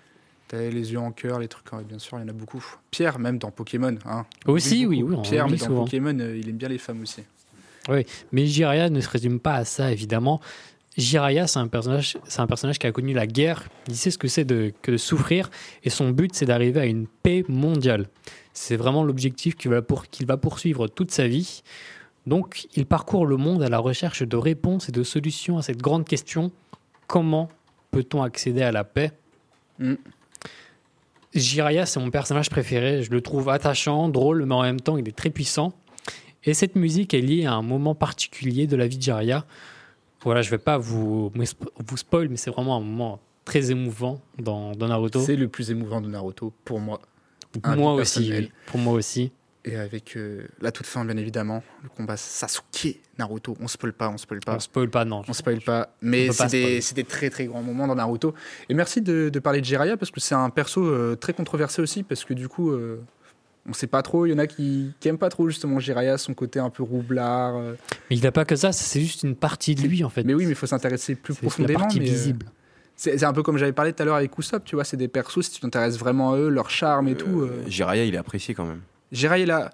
[0.48, 2.64] T'as les yeux en cœur, les trucs, ouais, bien sûr, il y en a beaucoup.
[2.90, 3.94] Pierre, même dans Pokémon.
[4.06, 4.24] Hein.
[4.46, 5.84] Aussi, oui, oui, on Pierre, mais dans souvent.
[5.84, 7.22] Pokémon, euh, il aime bien les femmes aussi.
[8.32, 10.40] Mais Jiraiya ne se résume pas à ça, évidemment.
[10.96, 13.68] Jiraiya, c'est un personnage, c'est un personnage qui a connu la guerre.
[13.88, 15.50] Il sait ce que c'est de, que de souffrir,
[15.84, 18.08] et son but, c'est d'arriver à une paix mondiale.
[18.52, 21.62] C'est vraiment l'objectif qu'il va, pour, qu'il va poursuivre toute sa vie.
[22.26, 25.80] Donc, il parcourt le monde à la recherche de réponses et de solutions à cette
[25.80, 26.52] grande question
[27.06, 27.48] comment
[27.90, 29.12] peut-on accéder à la paix?
[29.78, 29.94] Mm.
[31.34, 33.02] Jiraiya, c'est mon personnage préféré.
[33.02, 35.72] Je le trouve attachant, drôle, mais en même temps, il est très puissant.
[36.44, 39.44] Et cette musique est liée à un moment particulier de la vie de Jiraiya.
[40.22, 44.72] Voilà, je vais pas vous, vous spoil, mais c'est vraiment un moment très émouvant dans,
[44.72, 45.20] dans Naruto.
[45.20, 47.00] C'est le plus émouvant de Naruto, pour moi.
[47.62, 48.50] Pour moi aussi, oui.
[48.66, 49.32] Pour moi aussi.
[49.68, 53.56] Et avec euh, la toute fin, bien évidemment, le combat Sasuke Naruto.
[53.60, 54.56] On spoil pas, on spoil pas.
[54.56, 55.22] On spoil pas, non.
[55.28, 56.80] On spoil pas, mais c'est des, spoiler.
[56.80, 58.34] c'est des très très grands moments dans Naruto.
[58.68, 61.82] Et merci de, de parler de Jiraiya parce que c'est un perso euh, très controversé
[61.82, 63.00] aussi parce que du coup, euh,
[63.68, 64.24] on sait pas trop.
[64.24, 66.82] Il y en a qui, qui aiment pas trop justement Jiraiya, son côté un peu
[66.82, 67.56] roublard.
[67.56, 67.74] euh.
[68.10, 70.24] Mais il n'a pas que ça, c'est juste une partie de lui, en fait.
[70.24, 71.80] Mais oui, mais il faut s'intéresser plus c'est profondément.
[71.80, 72.46] partie mais, euh, visible.
[72.96, 74.96] c'est c'est un peu comme j'avais parlé tout à l'heure avec Usopp, tu vois, c'est
[74.96, 77.42] des persos, si tu t'intéresses vraiment à eux, leur charme et tout.
[77.42, 77.62] euh.
[77.66, 78.80] Jiraiya, il est apprécié quand même.
[79.12, 79.70] Jiraiya, là,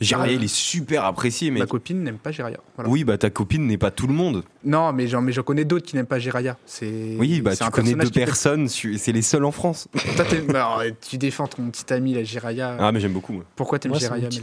[0.00, 0.34] Jiraiya, Ouais.
[0.36, 1.60] il est super apprécié, mais.
[1.60, 2.56] ma copine n'aime pas Jiraiya.
[2.74, 2.88] Voilà.
[2.90, 4.44] Oui, bah ta copine n'est pas tout le monde.
[4.64, 6.56] Non, mais j'en mais j'en connais d'autres qui n'aiment pas Jiraiya.
[6.64, 9.88] C'est Oui, bah tu connais deux personnes, c'est les seuls en France.
[10.16, 12.76] Toi, bah, alors, tu défends ton petit ami, la Jiraiya.
[12.80, 13.34] Ah, mais j'aime beaucoup.
[13.34, 13.44] moi.
[13.56, 14.40] Pourquoi t'aimes ami.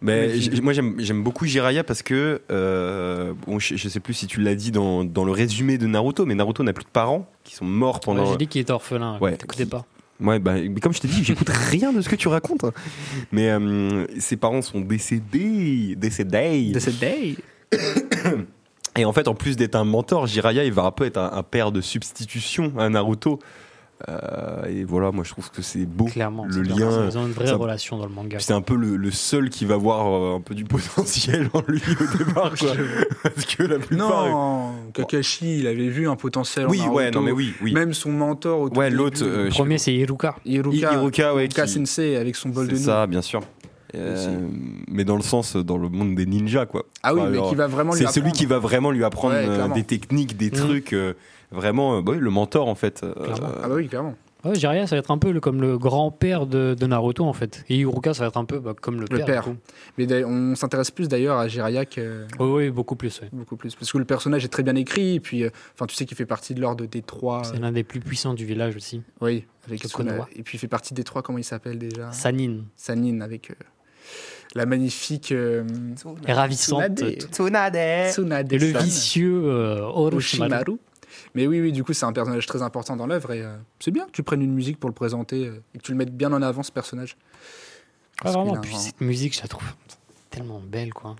[0.00, 4.14] Mais Mais moi j'aime j'aime beaucoup Jiraiya parce que euh, bon je, je sais plus
[4.14, 6.88] si tu l'as dit dans, dans le résumé de Naruto mais Naruto n'a plus de
[6.90, 9.36] parents qui sont morts Ouais, pendant J'ai dit qu'il était orphelin, Ouais.
[9.36, 9.84] t'écoutais pas.
[10.20, 12.64] Ouais bah mais comme je t'ai dit j'écoute rien de ce que tu racontes.
[13.32, 16.72] Mais euh, ses parents sont décédés décédés.
[17.00, 17.36] Day
[18.96, 21.32] et en fait en plus d'être un mentor Jiraiya il va un peu être un,
[21.32, 23.38] un père de substitution à Naruto
[24.08, 26.46] Euh, et voilà moi je trouve que c'est beau Clairement.
[26.48, 28.38] le lien Ils ont une vraie ça- relation dans le manga.
[28.38, 31.50] Puis c'est un peu le, le seul qui va voir euh, un peu du potentiel
[31.52, 32.70] en lui au départ quoi.
[33.22, 36.66] parce que la plupart Non, Kakashi, il avait vu un potentiel.
[36.66, 36.96] en oui Naruto.
[36.96, 39.54] ouais non mais oui oui Même son mentor au Ouais, début, l'autre, euh, Le je-
[39.54, 40.34] premier, c'est Iruka.
[40.46, 43.40] Hiruka, I- Hiruka, ouais, Hiruka qui- Sensei avec son bol de C'est ça, bien sûr.
[43.96, 44.38] Euh,
[44.88, 46.84] mais dans le sens, dans le monde des ninjas, quoi.
[47.02, 49.02] Ah oui, Enfin, mais alors, qui va vraiment lui C'est celui qui va vraiment lui
[49.04, 50.52] apprendre Ouais, euh, des techniques, des Mhm.
[50.56, 50.94] trucs.
[51.52, 53.02] Euh, vraiment, euh, bah oui, le mentor, en fait.
[53.02, 53.48] euh, Clairement.
[53.62, 54.14] Ah bah oui, clairement.
[54.42, 57.34] Ouais, Jiraiya, ça va être un peu le- comme le grand-père de, de Naruto, en
[57.34, 57.62] fait.
[57.68, 59.44] Et Iruka, ça va être un peu bah, comme le, Le père.
[59.98, 63.20] Mais on s'intéresse plus d'ailleurs à Jiraiya que Oui, oui, beaucoup plus.
[63.20, 63.28] ouais.
[63.34, 63.74] beaucoup plus.
[63.74, 65.16] Parce que le personnage est très bien écrit.
[65.16, 67.44] Et puis, euh, enfin, tu sais qu'il fait partie de l'ordre des trois.
[67.44, 69.02] C'est l'un des plus puissants du village aussi.
[69.20, 70.26] Oui, avec Konoha.
[70.34, 72.10] Et puis, il fait partie des trois, comment il s'appelle déjà?
[72.10, 73.54] Sanin, Sanin, avec euh,
[74.54, 75.32] la magnifique.
[75.32, 75.64] euh,
[76.26, 76.98] est ravissante.
[76.98, 78.08] Tsunade.
[78.10, 78.52] Tsunade.
[78.54, 80.78] Et le vicieux euh, Orochimaru.
[81.34, 83.90] Mais oui, oui, du coup, c'est un personnage très important dans l'œuvre et euh, c'est
[83.92, 86.16] bien que tu prennes une musique pour le présenter euh, et que tu le mettes
[86.16, 87.16] bien en avant, ce personnage.
[88.24, 89.64] Ah, vraiment, puis un- cette musique, je la trouve
[90.30, 91.16] tellement belle, quoi.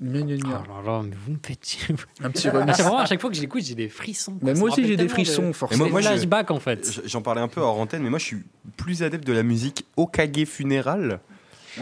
[0.00, 1.94] Gna, gna, Oh là là, mais vous me faites chier.
[2.22, 2.76] Un petit Ah, remix.
[2.76, 4.32] c'est vraiment, à chaque fois que je l'écoute, j'ai des frissons.
[4.38, 4.40] quoi.
[4.52, 5.84] Mais moi aussi, j'ai des frissons, de- forcément.
[5.84, 7.00] moi, moi, je- flashback, en fait.
[7.04, 8.42] J'en parlais un peu hors antenne, mais moi, je suis
[8.76, 11.20] plus adepte de la musique Okage funéral,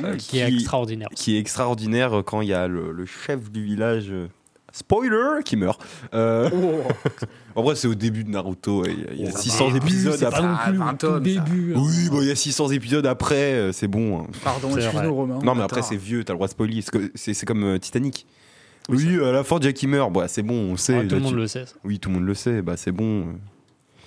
[0.02, 1.08] euh, Qui est extraordinaire.
[1.14, 4.28] qui est extraordinaire euh, quand il y a le, le chef du village euh,
[4.76, 5.80] spoiler, qui meurt.
[6.14, 6.82] Euh, Oh,
[7.54, 8.84] en vrai, c'est au début de Naruto.
[8.84, 10.42] et Il y a, il y a Oh, 600 début, épisodes après.
[10.42, 11.20] non plus Ah, 20 au tout tomes, ça.
[11.20, 11.74] début.
[11.74, 11.78] hein.
[11.84, 14.20] Oui, bon, il y a 600 épisodes après, euh, c'est bon.
[14.20, 14.26] hein.
[14.44, 15.14] pardon, excuse-nous.
[15.14, 15.38] Romain.
[15.42, 16.82] Non, mais après, c'est vieux, t'as le droit de spoiler.
[16.82, 18.26] C'est que- C'est c'est comme euh, Titanic.
[18.88, 20.12] Oui, à la fin, Jackie meurt.
[20.12, 20.98] Bah, c'est bon, on sait.
[20.98, 21.66] Ouais, tout le monde tu- le sait.
[21.66, 21.74] ça.
[21.82, 22.62] Oui, tout le monde le sait.
[22.62, 23.22] Bah, c'est bon.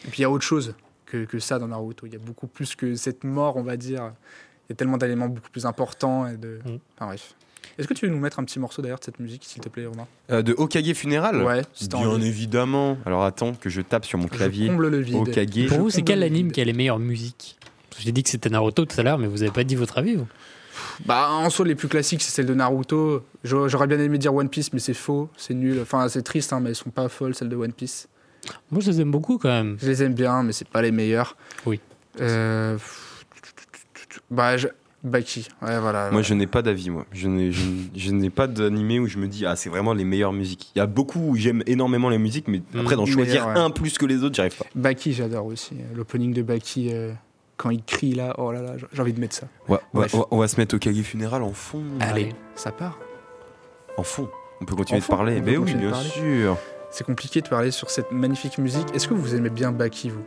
[0.05, 0.73] Et puis il y a autre chose
[1.05, 2.05] que, que ça dans Naruto.
[2.05, 4.13] Il y a beaucoup plus que cette mort, on va dire.
[4.67, 6.27] Il y a tellement d'éléments beaucoup plus importants.
[6.27, 6.60] Et de...
[6.63, 6.77] Mm.
[6.95, 7.34] Enfin bref.
[7.77, 9.69] Est-ce que tu veux nous mettre un petit morceau d'ailleurs de cette musique, s'il te
[9.69, 12.27] plaît, Romain Euh, de Okage Funeral Ouais, Bien envie.
[12.27, 12.97] évidemment.
[13.05, 14.67] Alors attends que je tape sur mon Je clavier.
[14.67, 15.15] comble le vide.
[15.15, 15.45] Okage.
[15.67, 17.58] Pour Je vous, c'est quel anime qui a les meilleures musiques
[17.99, 20.15] J'ai dit que c'était Naruto tout à l'heure, mais vous avez pas dit votre avis.
[20.15, 20.27] vous
[21.05, 23.23] Bah, en soi, les plus classiques, c'est celle de Naruto.
[23.43, 25.79] J'aurais j'aurais bien aimé dire One Piece, mais c'est faux, c'est nul.
[25.82, 28.08] Enfin, c'est triste, hein, mais elles sont pas folles, celles de One Piece.
[28.71, 29.77] Moi, je les aime beaucoup quand même.
[29.82, 31.36] Je les aime bien, mais c'est pas les meilleures.
[31.65, 31.79] Oui.
[32.21, 32.77] Euh...
[34.32, 34.67] Bah, je...
[35.03, 35.47] Baki.
[35.62, 36.12] Ouais, voilà.
[36.12, 37.05] Moi, je n'ai pas d'avis, moi.
[37.13, 39.93] Je n'ai, je, n- je n'ai pas d'animé où je me dis, ah, c'est vraiment
[39.93, 40.71] les meilleures musiques.
[40.75, 43.07] Il y a beaucoup où j'aime énormément les musiques, mais après, d'en Mm.
[43.07, 43.53] choisir ouais.
[43.57, 44.65] un plus que les autres, j'y arrive pas.
[44.75, 45.75] Baki, j'adore aussi.
[45.95, 47.13] L'opening de Baki, euh,
[47.55, 49.47] quand il crie là, oh là là, j'ai- envie de mettre ça.
[49.69, 51.81] Ouais, on, va, se mettre au Kage Funeral en fond.
[52.01, 52.33] Allez.
[52.55, 52.99] Ça part.
[53.97, 54.27] En fond.
[54.62, 55.39] On peut continuer En de fond, parler.
[55.41, 56.57] Mais oui, continuer de bien sûr.
[56.91, 58.88] C'est compliqué de parler sur cette magnifique musique.
[58.93, 60.23] Est-ce que vous aimez bien Baki, vous?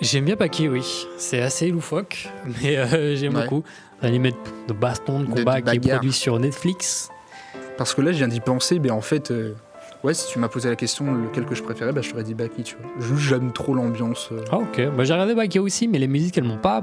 [0.00, 1.06] J'aime bien Baki, oui.
[1.18, 2.28] C'est assez loufoque,
[2.62, 3.42] mais euh, j'aime Ouais.
[3.44, 3.62] beaucoup.
[4.02, 4.30] Un anime
[4.66, 7.10] de baston, de combat de qui est produit sur Netflix.
[7.76, 9.52] Parce que là, je viens d'y penser, mais en fait, euh,
[10.02, 12.34] ouais, si tu m'as posé la question lequel que je préférais, bah, je t'aurais dit
[12.34, 12.90] Baki, tu vois.
[12.98, 14.30] Juste, j'aime trop l'ambiance.
[14.32, 14.42] euh.
[14.50, 14.88] Ah, ok.
[14.96, 16.82] Bah, j'ai regardé Baki aussi, mais les musiques, elles m'ont pas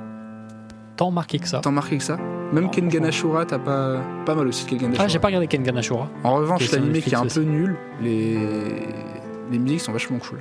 [0.95, 1.59] tant marqué que ça.
[1.63, 2.17] T'as remarqué que ça
[2.53, 3.99] Même Non, Kengan Ashura, t'as pas.
[4.27, 5.03] Pas mal aussi, Kengan Ashura.
[5.05, 6.07] Ah, j'ai pas regardé Kengan Ashura.
[6.23, 8.37] En revanche, l'animé qui est un peu nul, les...
[9.51, 10.39] les musiques sont vachement cool.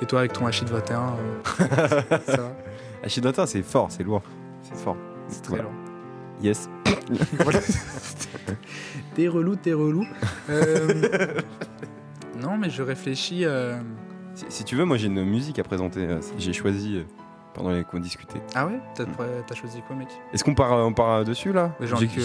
[0.00, 1.66] Et toi, avec ton Hachid 21, euh,
[2.26, 2.52] ça va
[3.02, 4.22] Ashidata, c'est fort, c'est lourd.
[4.62, 4.96] C'est fort.
[5.28, 5.64] C'est très Voilà.
[5.64, 5.72] long.
[6.42, 6.68] Yes.
[9.14, 10.04] T'es relou, t'es relou.
[10.50, 11.34] Euh,
[12.40, 13.44] Non, mais je réfléchis.
[13.44, 13.78] euh,
[14.34, 16.00] Si, si tu veux, moi, j'ai une musique à présenter.
[16.06, 17.04] euh, J'ai choisi
[17.54, 18.40] pendant les qu'on discutait.
[18.54, 18.78] Ah ouais?
[18.94, 19.16] T'as Mm.
[19.46, 20.08] t'as choisi quoi, mec?
[20.32, 21.72] Est-ce qu'on part, on part dessus, là?
[21.92, 22.20] Envie que.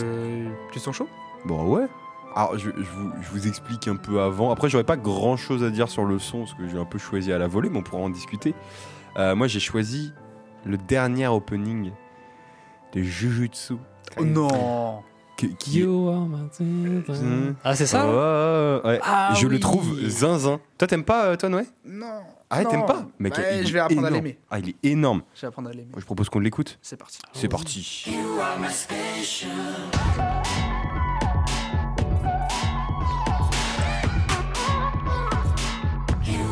[0.71, 1.07] Tu te sens chaud?
[1.45, 1.87] Bon, ouais.
[2.35, 4.51] Alors, je, je vous, je vous explique un peu avant.
[4.51, 6.97] Après, j'aurais pas grand chose à dire sur le son, parce que j'ai un peu
[6.97, 8.53] choisi à la volée, mais on pourra en discuter.
[9.17, 10.11] Euh, moi, j'ai choisi
[10.65, 11.91] le dernier opening
[12.93, 13.75] de Jujutsu.
[14.17, 15.01] Oh non
[15.37, 17.55] Qui, qui est- You are my- Mmh.
[17.63, 18.99] Ah, c'est ça ouais.
[19.03, 20.59] Ah Je le trouve zinzin.
[20.77, 23.79] Toi, t'aimes pas, euh, toi, Noé Non Ah, ouais, t'aimes pas Mec, il je vais
[23.79, 24.37] apprendre à l'aimer.
[24.51, 25.23] Ah, il est énorme.
[25.35, 25.89] Je vais apprendre à l'aimer.
[25.97, 26.77] Je propose qu'on l'écoute.
[26.81, 27.19] C'est parti.
[27.33, 28.09] C'est parti.「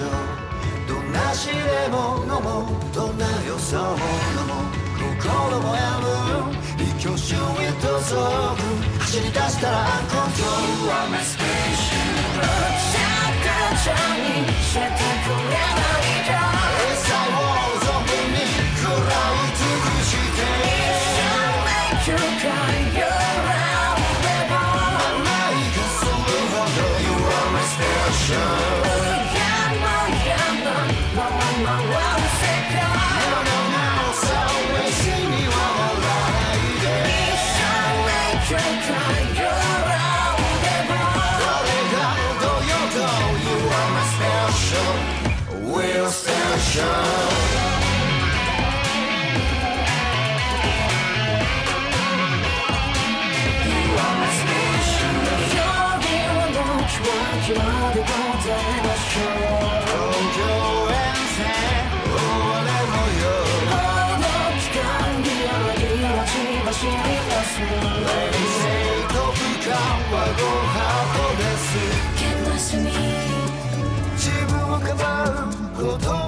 [0.00, 0.08] しょう。
[0.88, 1.52] どんなしで
[1.90, 4.72] も飲もうどんな予想も飲もう
[5.20, 6.56] 心もやむ。
[6.78, 8.16] 一挙手一投足
[9.00, 11.39] 走り出したらアンコントロール。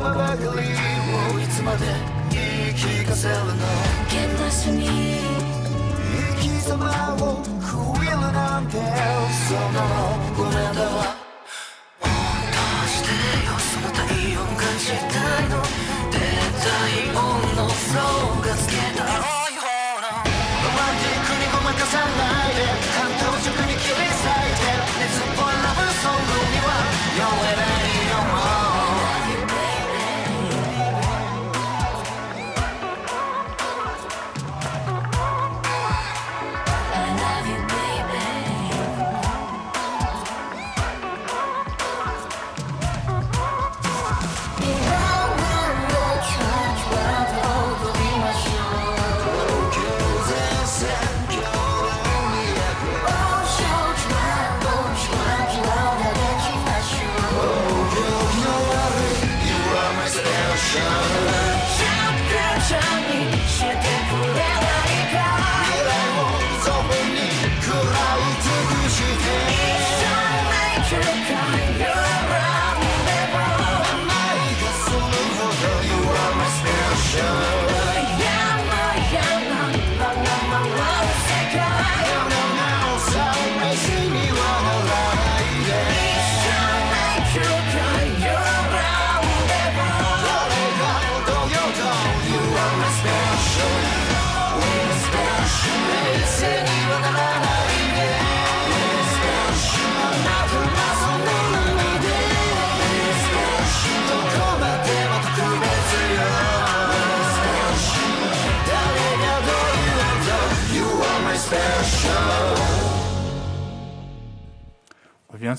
[0.03, 0.51] ばかりを
[1.39, 1.87] いつまで
[2.31, 3.45] 言い聞かせるの
[4.11, 4.67] けな生
[6.41, 8.79] き様を食いるなんて
[9.49, 9.79] その
[10.37, 11.15] ごめんだわ
[12.01, 12.09] ど
[12.85, 13.09] うして
[13.47, 14.01] よその体
[14.37, 15.63] 温が時代の
[16.11, 16.19] 出
[16.59, 17.21] たい音
[17.57, 17.93] の層
[18.43, 19.42] がつけた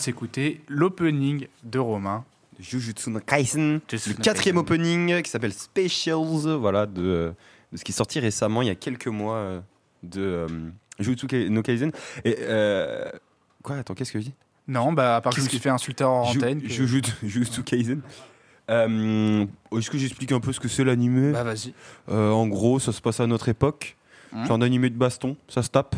[0.03, 2.23] s'écouter l'opening de Romain.
[2.59, 4.59] Jujutsu no Kaisen, Jujutsu le no quatrième Kaisen.
[4.59, 7.33] opening qui s'appelle Specials, voilà, de,
[7.71, 9.59] de ce qui est sorti récemment, il y a quelques mois, euh,
[10.03, 10.47] de euh,
[10.99, 11.91] Jujutsu no Kaisen.
[12.25, 13.09] Et euh,
[13.63, 14.33] quoi Attends, qu'est-ce que je dis?
[14.67, 16.61] Non, bah, à part que je me suis fait insulter en Ju- antenne.
[16.61, 18.01] que- Jujutsu Jujutsu Kaisen.
[18.69, 19.45] Euh,
[19.77, 21.73] Est-ce que j'explique un peu ce que c'est l'anime Bah, vas-y.
[22.09, 23.97] Euh, En gros, ça se passe à notre époque.
[24.33, 25.95] Hein C'est un animé de baston, ça se tape.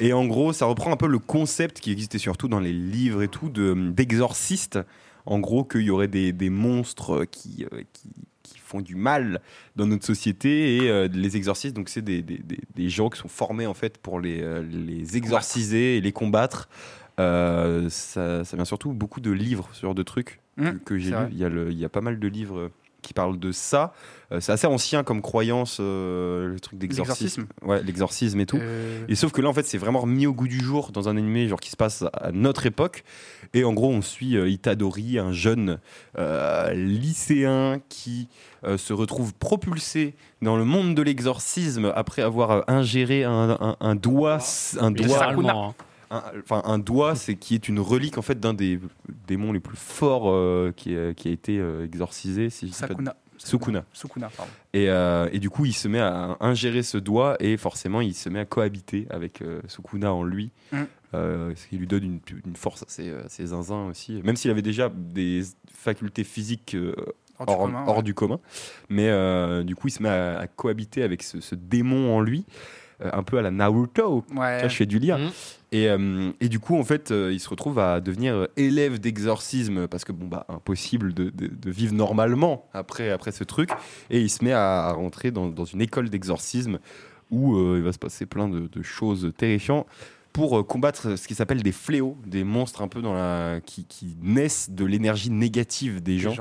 [0.00, 3.22] Et en gros, ça reprend un peu le concept qui existait surtout dans les livres
[3.22, 4.78] et tout de- d'exorcistes.
[5.26, 8.08] En gros, qu'il y aurait des, des monstres qui, euh, qui,
[8.42, 9.40] qui font du mal
[9.76, 10.76] dans notre société.
[10.76, 12.40] Et euh, les exorcistes, donc c'est des, des-
[12.74, 16.68] des- gens qui sont formés en fait pour les, euh, les exorciser et les combattre.
[17.20, 20.98] Euh, ça, ça vient surtout beaucoup de livres, ce genre de trucs Mmh, que, que
[20.98, 21.16] j'ai lu.
[21.32, 22.70] Il y, a le- il y a pas mal de livres
[23.08, 23.92] qui parlent de ça.
[24.30, 27.46] Euh, c'est assez ancien comme croyance, euh, le truc d'exorcisme.
[27.62, 28.58] Ouais, l'exorcisme et tout.
[28.60, 31.08] Euh, Et sauf que là, en fait, c'est vraiment remis au goût du jour dans
[31.08, 33.04] un animé genre qui se passe à notre époque.
[33.54, 35.78] Et en gros, on suit euh, Itadori, un jeune
[36.18, 38.28] euh, lycéen qui
[38.64, 43.76] euh, se retrouve propulsé dans le monde de l'exorcisme après avoir euh, ingéré un, un-
[43.80, 44.38] un doigt,
[44.78, 45.74] un doigt,
[46.10, 48.80] Un, doigt, c'est qui est une relique en fait d'un des
[49.26, 52.48] démons les plus forts euh, qui, a- qui a été euh, exorcisé.
[52.50, 53.14] Si Sakuna.
[53.36, 53.84] Sukuna.
[53.92, 54.50] Sukuna, pardon.
[54.72, 58.14] Et, euh, et du coup, il se met à ingérer ce doigt et forcément, il
[58.14, 60.50] se met à cohabiter avec Sukuna en lui.
[60.72, 60.82] Mm.
[61.12, 64.20] Ce qui lui donne une, une force assez, assez zinzin aussi.
[64.24, 65.42] Même s'il avait déjà des
[65.72, 66.76] facultés physiques
[67.40, 68.02] Hors du hors, commun, hors ouais.
[68.02, 68.40] du commun.
[68.88, 72.44] Mais du coup, il se met à, à cohabiter avec ce, ce démon en lui,
[73.00, 74.24] un peu à la Naruto.
[74.30, 74.58] Ouais.
[74.60, 75.18] vois, je fais du lien.
[75.70, 78.98] Et, euh, et du coup, en fait, euh, il se retrouve à devenir euh, élève
[78.98, 83.70] d'exorcisme parce que, bon, bah, impossible de, de- de vivre normalement après, après ce truc.
[84.10, 86.78] Et il se met à, à rentrer dans, dans une école d'exorcisme
[87.30, 89.86] où euh, il va se passer plein de, de choses terrifiantes
[90.32, 93.84] pour euh, combattre ce qui s'appelle des fléaux, des monstres un peu dans la, qui,
[93.84, 96.32] qui naissent de l'énergie négative des gens.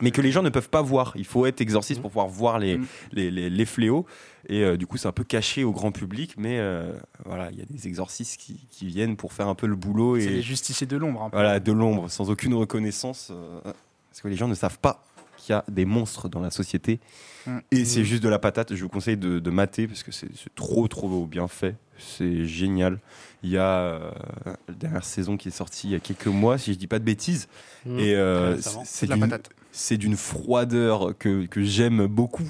[0.00, 1.12] Mais que les gens ne peuvent pas voir.
[1.16, 2.86] Il faut être exorciste pour pouvoir voir les, Mm.
[3.12, 4.06] les, les- les fléaux.
[4.48, 6.92] Et euh, du coup, c'est un peu caché au grand public, mais euh,
[7.26, 10.18] voilà, il y a des exorcistes qui, qui viennent pour faire un peu le boulot
[10.18, 11.28] C'est les et justiciers de l'ombre.
[11.30, 11.36] peu.
[11.36, 15.04] voilà, de l'ombre, sans aucune reconnaissance, euh, parce que les gens ne savent pas
[15.36, 16.98] qu'il y a des monstres dans la société.
[17.46, 17.58] Mm.
[17.72, 18.74] Et c'est juste de la patate.
[18.74, 21.76] Je vous conseille de, de mater parce que c'est trop, trop bien fait.
[21.98, 22.98] C'est génial.
[23.42, 24.00] Il y a
[24.68, 26.98] la dernière saison qui est sortie il y a quelques mois, si je dis pas
[26.98, 27.48] de bêtises.
[27.86, 27.98] Mm.
[27.98, 28.16] Et
[28.84, 29.50] c'est de la patate.
[29.78, 32.48] C'est d'une froideur que, que j'aime beaucoup.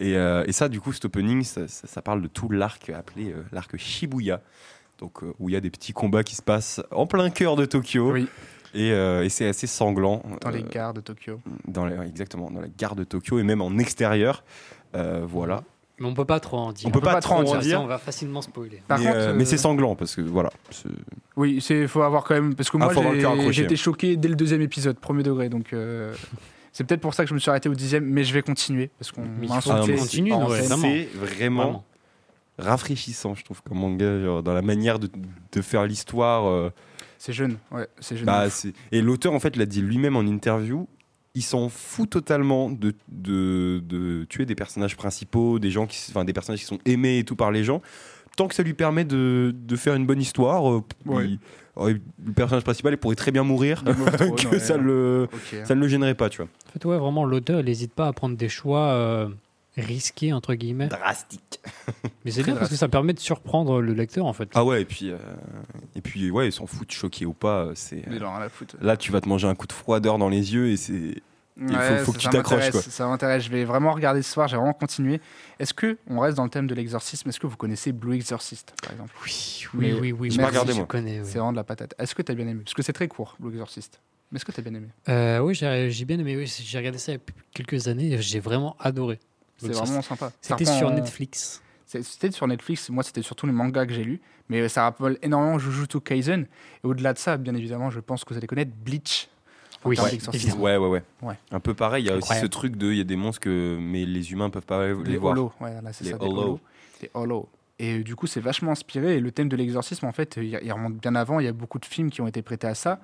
[0.00, 2.90] Et, euh, et ça, du coup, cet opening, ça, ça- ça parle de tout l'arc
[2.90, 4.40] appelé euh, l'arc Shibuya.
[4.98, 7.56] Donc, euh, où il y a des petits combats qui se passent en plein cœur
[7.56, 8.12] de Tokyo.
[8.12, 8.28] Oui.
[8.74, 10.22] Et, et c'est assez sanglant.
[10.40, 11.40] Dans les gares de Tokyo.
[11.68, 14.44] dans les- exactement, dans la gare de Tokyo et même en extérieur.
[14.94, 15.62] Voilà.
[15.98, 16.88] Mais on peut pas trop en dire.
[16.88, 17.80] On peut pas trop en dire.
[17.80, 18.82] On va facilement spoiler.
[18.88, 20.50] Par mais contre, euh, euh, mais c'est sanglant parce que voilà.
[21.36, 24.62] Oui, c'est faut avoir quand même parce que Ah, moi été choqué dès le deuxième
[24.62, 26.14] épisode, premier degré, donc euh,
[26.72, 28.90] c'est peut-être pour ça que je me suis arrêté au dixième, mais je vais continuer
[28.98, 30.76] parce qu'on Ah, vraiment.
[30.80, 31.84] C'est vraiment,
[32.58, 35.08] rafraîchissant, je trouve, comme manga, genre, dans la manière de,
[35.52, 36.46] de faire l'histoire.
[36.46, 36.70] euh,
[37.18, 38.26] C'est jeune, ouais, c'est jeune.
[38.26, 38.46] Bah,
[38.90, 40.88] et l'auteur, en fait, l'a dit lui-même en interview.
[41.34, 46.24] Il s'en fout totalement de, de, de tuer des personnages principaux, des gens qui, enfin,
[46.26, 47.80] des personnages qui sont aimés et tout par les gens,
[48.36, 50.70] tant que ça lui permet de, de faire une bonne histoire.
[50.70, 51.26] euh, Ouais.
[51.28, 51.38] il-
[51.76, 54.58] oh, le personnage principal, il pourrait très bien mourir, que ouais.
[54.58, 55.26] ça le,
[55.64, 56.48] ça ne le gênerait pas, tu vois.
[56.68, 59.28] En fait, ouais, vraiment, l'auteur, n'hésite pas à prendre des choix euh,
[59.76, 60.88] risqués, entre guillemets.
[60.88, 61.60] Drastique.
[62.24, 64.48] Mais c'est bien parce que ça permet de surprendre le lecteur, en fait.
[64.54, 65.16] Ah ouais, et puis, euh,
[65.96, 67.64] et puis ouais, il s'en fout de choquer ou pas.
[67.66, 68.76] euh, C'est, Mais non, rien à foutre.
[68.80, 71.22] là, tu vas te manger un coup de froideur dans les yeux et c'est.
[71.58, 72.70] faut- faut ça- que tu ça t'accroches.
[72.88, 73.44] Ça m'intéresse.
[73.44, 74.48] Je vais vraiment regarder ce soir.
[74.48, 75.20] J'ai vraiment continué.
[75.58, 77.28] Est-ce que on reste dans le thème de l'exorcisme?
[77.28, 79.12] Est-ce que vous connaissez Blue Exorcist, par exemple?
[79.24, 80.36] Oui, oui, mais- oui, oui.
[80.36, 80.82] pas regardé, moi.
[80.82, 81.26] Je connais, oui.
[81.26, 81.94] C'est vraiment de la patate.
[81.98, 82.62] Est-ce que tu as bien aimé?
[82.64, 84.00] Parce que c'est très court, Blue Exorcist.
[84.30, 84.88] Mais est-ce que tu as bien aimé?
[85.10, 86.36] Euh, oui, j'ai j'ai bien aimé.
[86.36, 87.20] Oui, j'ai regardé ça il y a
[87.52, 89.20] quelques années et j'ai vraiment adoré.
[89.56, 90.32] C'est vraiment sympa.
[90.40, 91.62] C'était sur Netflix.
[91.86, 95.18] C'était sur Netflix, moi c'était surtout les mangas que j'ai lus, mais euh, ça rappelle
[95.20, 96.46] énormément Jujutsu Kaisen.
[96.82, 99.28] Et au-delà de ça, bien évidemment, je pense que vous allez connaître Bleach.
[99.84, 100.56] Oui, ouais.
[100.56, 101.34] Ouais, ouais, ouais.
[101.50, 102.92] Un peu pareil, il y a aussi ce truc de.
[102.92, 103.76] Il y a des monstres que.
[103.80, 105.32] Mais les humains peuvent pas les, Les voir.
[105.32, 106.60] holos, ouais, là c'est Les ça, holos.
[107.00, 107.48] Des holos.
[107.78, 109.16] Et euh, du coup, c'est vachement inspiré.
[109.16, 111.40] Et le thème de l'exorcisme, en fait, euh, il il remonte bien avant.
[111.40, 113.00] Il y a beaucoup de films qui ont été prêtés à ça.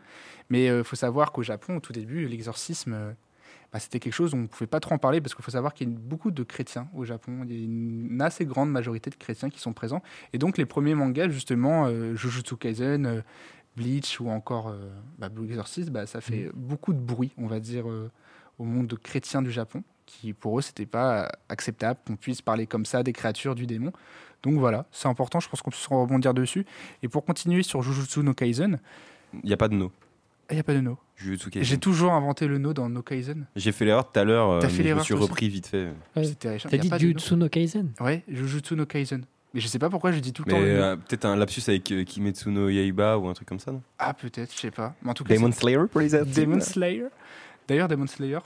[0.51, 3.13] Mais il faut savoir qu'au Japon, au tout début, l'exorcisme, euh,
[3.73, 5.51] bah, c'était quelque chose où on ne pouvait pas trop en parler parce qu'il faut
[5.51, 7.41] savoir qu'il y a beaucoup de chrétiens au Japon.
[7.45, 10.03] Il y a une, assez grande majorité de chrétiens qui sont présents.
[10.33, 13.21] Et donc, les premiers mangas, justement, euh, Jujutsu Kaisen, euh,
[13.79, 14.89] Bleach ou encore euh,
[15.19, 18.11] bah, Blue Exorcist, bah, ça fait beaucoup de bruit, on va dire, euh,
[18.59, 22.85] au monde chrétien du Japon, qui pour eux, c'était pas acceptable qu'on puisse parler comme
[22.85, 23.93] ça des créatures du démon.
[24.43, 26.67] Donc voilà, c'est important, je pense qu'on puisse rebondir dessus.
[27.03, 28.79] Et pour continuer sur Jujutsu no Kaisen,
[29.43, 29.93] Il n'y a pas de no.
[30.51, 30.99] Il n'y a pas de no.
[31.17, 33.47] Jujutsu J'ai toujours inventé le no dans no Kaisen.
[33.57, 34.51] J'ai fait l'erreur tout à l'heure.
[34.51, 35.89] euh, T'as fait mais je me suis repris vite fait.
[36.17, 36.25] Ouais.
[36.25, 36.57] C'était.
[36.59, 36.99] T'as dit de no.
[36.99, 39.25] Jujutsu no Kaisen Ouais, Jujutsu no Kaisen.
[39.55, 40.83] Mais je sais pas pourquoi je dis tout le Mais temps le no.
[40.83, 43.83] euh, peut-être un lapsus avec euh, Kimetsu no Yaiba ou un truc comme ça, non?
[43.99, 44.95] Ah, peut-être, je sais pas.
[45.03, 46.11] Mais en tout cas, Demon Slayer pour les.
[46.11, 47.07] Demon Slayer.
[47.67, 48.39] D'ailleurs, Demon Slayer,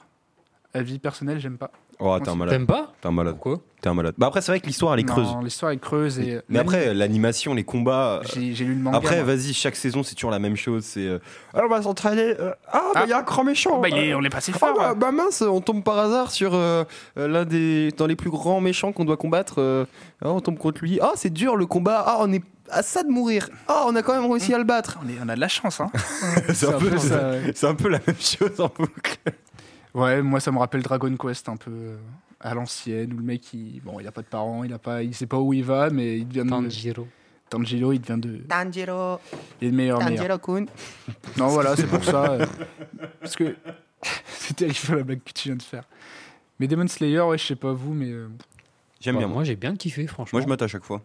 [0.72, 1.70] à vie personnelle, j'aime pas.
[2.02, 2.54] Oh, t'es un malade.
[2.54, 3.34] T'aimes pas T'es un malade.
[3.34, 4.14] Pourquoi T'es un malade.
[4.16, 5.26] Bah après, c'est vrai que l'histoire, elle est creuse.
[5.32, 6.18] Non, L'histoire est creuse.
[6.20, 8.20] Et Mais après, l'animation, les combats.
[8.20, 8.96] euh, j'ai j'ai lu le manga.
[8.96, 10.84] Après, vas-y, chaque saison, c'est toujours la même chose.
[10.84, 11.06] C'est.
[11.06, 11.18] euh,
[11.52, 12.34] Alors, on va s'entraîner.
[12.38, 13.80] euh, ah, bah, il y a un grand méchant.
[13.80, 14.74] Bah, il est- on est passé ah, fort.
[14.76, 14.94] bah, hein.
[14.96, 16.84] bah, mince, on tombe par hasard sur euh,
[17.18, 17.90] euh, l'un des.
[17.96, 19.56] dans les plus grands méchants qu'on doit combattre.
[19.58, 19.84] euh,
[20.24, 21.00] ah, on tombe contre lui.
[21.02, 22.04] Ah, c'est dur le combat.
[22.06, 23.48] Ah, on est à ça de mourir.
[23.66, 24.98] Ah, on a quand même réussi à le battre.
[25.04, 25.90] On, est- on a de la chance, hein.
[26.54, 27.52] c'est un, peu, ça, ouais.
[27.54, 29.18] c'est un peu la même chose en boucle.
[29.94, 31.96] Ouais, moi ça me rappelle Dragon Quest un peu euh,
[32.40, 35.02] à l'ancienne où le mec il bon il a pas de parents, il a pas
[35.02, 37.06] il sait pas où il va mais il devient de Tanjiro.
[37.50, 39.18] Tanjiro, il devient de Tanjiro.
[39.60, 40.40] il est le meilleur meilleur.
[40.40, 40.64] kun.
[41.36, 42.46] Non voilà, c'est pour ça euh,
[43.20, 43.54] parce que
[44.26, 45.84] c'est terrifiant la blague que tu viens de faire.
[46.58, 48.28] Mais Demon Slayer, ouais, je sais pas vous mais euh,
[49.00, 49.44] J'aime Bah, bien, moi.
[49.44, 50.38] j'ai bien kiffé franchement.
[50.38, 51.02] Moi, je mate à chaque fois.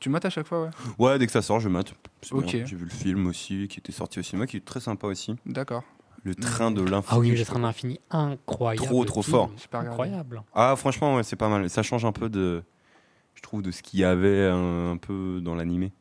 [0.00, 0.70] tu mates à chaque fois ouais?
[0.98, 1.94] Ouais, dès que ça sort, je mate.
[2.20, 2.48] C'est Ok.
[2.50, 5.36] J'ai vu le film aussi, qui était sorti au cinéma, qui est très sympa aussi.
[5.46, 5.84] D'accord.
[6.26, 7.06] Le train de l'infini.
[7.10, 7.60] ah oui, le train pas.
[7.68, 8.86] d'infini incroyable.
[8.86, 9.30] Trop, trop film.
[9.36, 9.50] fort.
[9.72, 10.42] Incroyable.
[10.54, 11.70] Ah, franchement, ouais, c'est pas mal.
[11.70, 12.62] Ça change un peu de.
[13.34, 15.92] Je trouve de ce qu'il y avait un, un peu dans l'animé.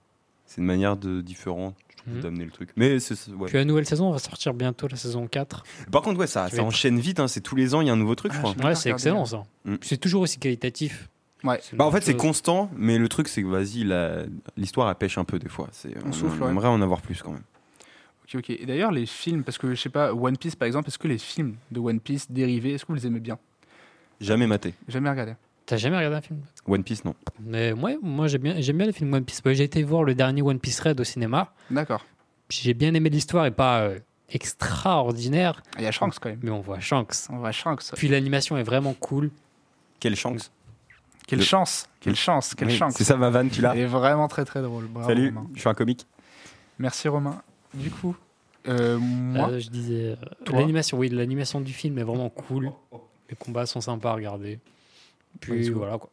[0.45, 2.21] C'est une manière de différente, je trouve, Mhm.
[2.21, 2.69] d'amener le truc.
[2.75, 3.13] Mais c'est.
[3.29, 3.47] ouais.
[3.47, 5.63] Puis la nouvelle saison va sortir bientôt, la saison 4.
[5.91, 7.19] Par contre, ouais, ça, ça enchaîne vite.
[7.19, 8.65] hein, C'est tous les ans, il y a un nouveau truc, je Ah, crois.
[8.69, 9.43] Ouais, c'est excellent ça.
[9.65, 9.75] Mm.
[9.81, 11.09] C'est toujours aussi qualitatif.
[11.43, 11.59] Ouais.
[11.73, 14.23] Bah, en fait, c'est constant, mais le truc, c'est que vas-y, la-
[14.57, 15.67] l'histoire, elle pêche un peu des fois.
[15.71, 16.49] C'est- On souffle, ouais.
[16.49, 17.43] aimerait en avoir plus quand même.
[18.25, 18.49] OK, OK.
[18.49, 21.07] Et d'ailleurs les films parce que je sais pas One Piece par exemple, est-ce que
[21.07, 23.37] les films de One Piece dérivés, est-ce que vous les aimez bien?
[24.19, 24.73] Jamais maté.
[24.87, 25.33] Jamais regardé.
[25.65, 26.39] T'as jamais regardé un film?
[26.67, 27.15] One Piece, non.
[27.39, 29.41] Mais ouais, moi j'aime bien, j'aime bien les films One Piece.
[29.45, 31.53] J'ai été voir le dernier One Piece Red au cinéma.
[31.71, 32.05] D'accord.
[32.49, 33.99] J'ai bien aimé l'histoire et pas euh,
[34.29, 36.39] extraordinaire, Il y a Shanks quand même.
[36.43, 37.13] mais on voit Shanks.
[37.29, 37.91] On voit Shanks.
[37.95, 39.31] Puis l'animation est vraiment cool.
[39.99, 40.51] Quelle chance.
[41.27, 42.93] Quelle Le- chance, quelle chance, quelle Oui, chance.
[42.95, 44.85] C'est ça ma vanne, tu l'as Elle est vraiment très très drôle.
[44.85, 45.47] Bravo, Salut, Romain.
[45.55, 46.05] je suis un comique.
[46.77, 47.41] Merci Romain.
[47.75, 48.15] Du coup,
[48.67, 52.71] euh, moi, Euh, je disais euh, l'animation, oui, l'animation du film est vraiment cool.
[53.29, 54.59] Les combats sont sympas à regarder.
[55.39, 56.09] Puis Ouais, voilà quoi.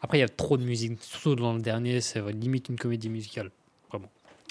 [0.00, 3.08] Après, il y a trop de musique, surtout dans le dernier, c'est limite une comédie
[3.10, 3.50] musicale.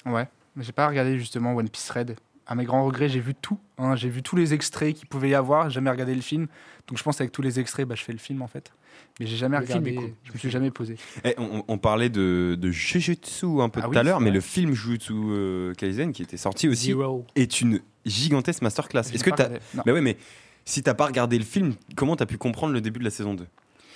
[0.06, 2.16] ouais, mais j'ai pas regardé justement One Piece Red.
[2.48, 3.58] À mes grands regrets, j'ai vu tout.
[3.78, 3.96] hein.
[3.96, 5.68] J'ai vu tous les extraits qu'il pouvait y avoir.
[5.68, 6.46] J'ai jamais regardé le film.
[6.86, 8.72] Donc je pense qu'avec tous les extraits, bah, je fais le film en fait.
[9.18, 9.94] Mais j'ai jamais Le regardé.
[9.96, 10.12] cool.
[10.24, 10.96] Je me suis jamais posé.
[11.24, 14.30] Eh, on, on parlait de, de Jujutsu un peu Ah tout oui, à l'heure, mais
[14.30, 17.26] le film Jujutsu euh, Kaisen qui était sorti aussi Zero.
[17.34, 19.00] est une gigantesque masterclass.
[19.12, 19.48] Est-ce que t'as
[19.84, 20.16] ouais, mais
[20.64, 23.34] si t'as pas regardé le film, comment t'as pu comprendre le début de la saison
[23.34, 23.46] 2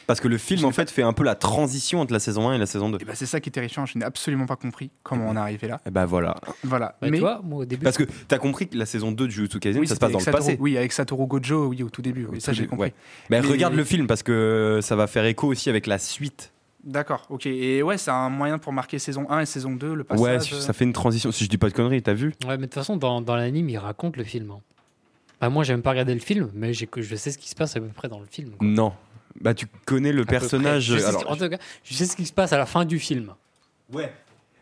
[0.06, 2.48] Parce que le film en pas- fait fait un peu la transition entre la saison
[2.48, 2.98] 1 et la saison 2.
[3.00, 3.86] Et bah, c'est ça qui est terrifiant.
[3.86, 5.80] Je n'ai absolument pas compris comment on est arrivé là.
[5.86, 6.36] Et bah voilà.
[6.64, 6.96] Voilà.
[7.00, 9.26] Bah, mais tu vois, moi au début, Parce que t'as compris que la saison 2
[9.26, 10.56] de Jujutsu Kaisen oui, ça se passe dans le passé.
[10.60, 12.26] Oui, avec Satoru Gojo, oui, au tout début.
[12.26, 12.86] Au Oui, ça j'ai compris.
[12.88, 12.94] ouais.
[13.30, 16.52] Mais, Mais- regarde le film parce que ça va faire écho aussi avec la suite.
[16.82, 17.44] D'accord, ok.
[17.46, 20.22] Et ouais, c'est un moyen pour marquer saison 1 et saison 2, le passage.
[20.24, 21.30] ouais, euh, ça fait une transition.
[21.30, 23.36] Si je dis pas de conneries, t'as vu Ouais, mais de toute façon, dans, dans
[23.36, 24.50] l'anime, il raconte le film.
[24.50, 24.60] hein.
[25.42, 27.76] Bah, moi, j'ai même pas regardé le film, mais je sais ce qui se passe
[27.76, 28.50] à peu près dans le film.
[28.52, 28.66] quoi.
[28.66, 28.92] Non.
[29.40, 30.84] Bah tu connais le À personnage.
[30.84, 32.66] Je sais ce- alors, en tout cas, je sais ce qui se passe à la
[32.66, 33.32] fin du film.
[33.92, 34.12] Ouais.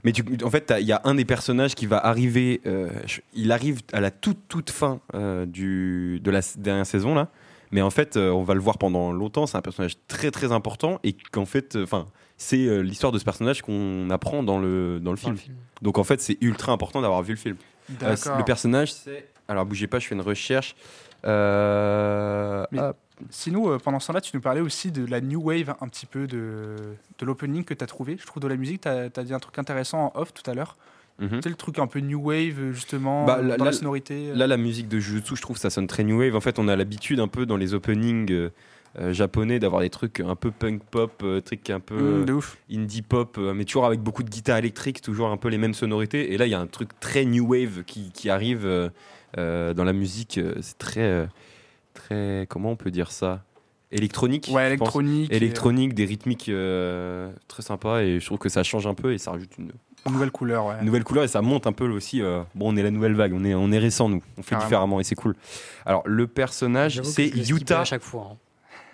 [0.05, 2.61] Mais tu, en fait, il y a un des personnages qui va arriver.
[2.67, 6.87] euh, je- il arrive à la toute toute fin euh, du, de la s- dernière
[6.87, 7.29] saison là.
[7.73, 9.47] Mais en fait, euh, on va le voir pendant longtemps.
[9.47, 12.07] C'est un personnage très très important et qu'en fait, enfin,
[12.37, 15.33] c'est euh, l'histoire de ce personnage qu'on apprend dans le dans le Dans film.
[15.35, 15.57] le film.
[15.83, 17.57] Donc en fait, c'est ultra important d'avoir vu le film.
[17.91, 18.39] Euh, D'accord.
[18.39, 19.29] le personnage, c'est.
[19.49, 20.77] Alors bougez pas, je fais une recherche.
[21.25, 22.97] Euh, Mais- hop.
[23.31, 26.07] Sinon, euh, pendant ce temps-là, tu nous parlais aussi de la new wave, un petit
[26.07, 26.77] peu de,
[27.19, 28.17] de l'opening que tu as trouvé.
[28.21, 30.55] Je trouve de la musique, tu as, dit un truc intéressant en off tout à
[30.55, 30.77] l'heure.
[31.21, 31.29] Mhm.
[31.31, 34.31] Tu sais, le truc un peu new wave, justement, Bah, là- dans la sonorité.
[34.31, 34.37] euh.
[34.37, 36.37] Là, la musique de Jujutsu, je trouve ça sonne très new wave.
[36.37, 38.51] En fait, on a l'habitude un peu dans les openings euh,
[39.01, 42.41] euh, japonais, d'avoir des trucs un peu punk pop, euh, trucs un peu Mm,
[42.73, 46.33] indie pop, mais toujours avec beaucoup de guitare électrique, toujours un peu les mêmes sonorités.
[46.33, 48.65] Et là, il y a un truc très new wave qui, qui arrive
[49.37, 50.41] dans la musique.
[50.61, 51.29] C'est très,
[52.09, 53.43] très, comment on peut dire ça?
[53.91, 54.51] Électronique.
[54.53, 55.33] Ouais, électronique.
[55.33, 58.03] et, Électronique, des rythmiques euh, très sympas.
[58.03, 59.73] Et je trouve que ça change un peu et ça rajoute une,
[60.11, 60.75] nouvelle couleur, ouais.
[60.81, 62.21] une nouvelle couleur et ça monte un peu aussi.
[62.21, 64.23] euh, bon, on est la nouvelle vague, on est, on est récent, nous.
[64.37, 64.67] On fait Carrément.
[64.69, 65.35] différemment et c'est cool.
[65.87, 67.81] Alors, le personnage, c'est Yuta.
[67.81, 68.29] à chaque fois.
[68.33, 68.37] hein.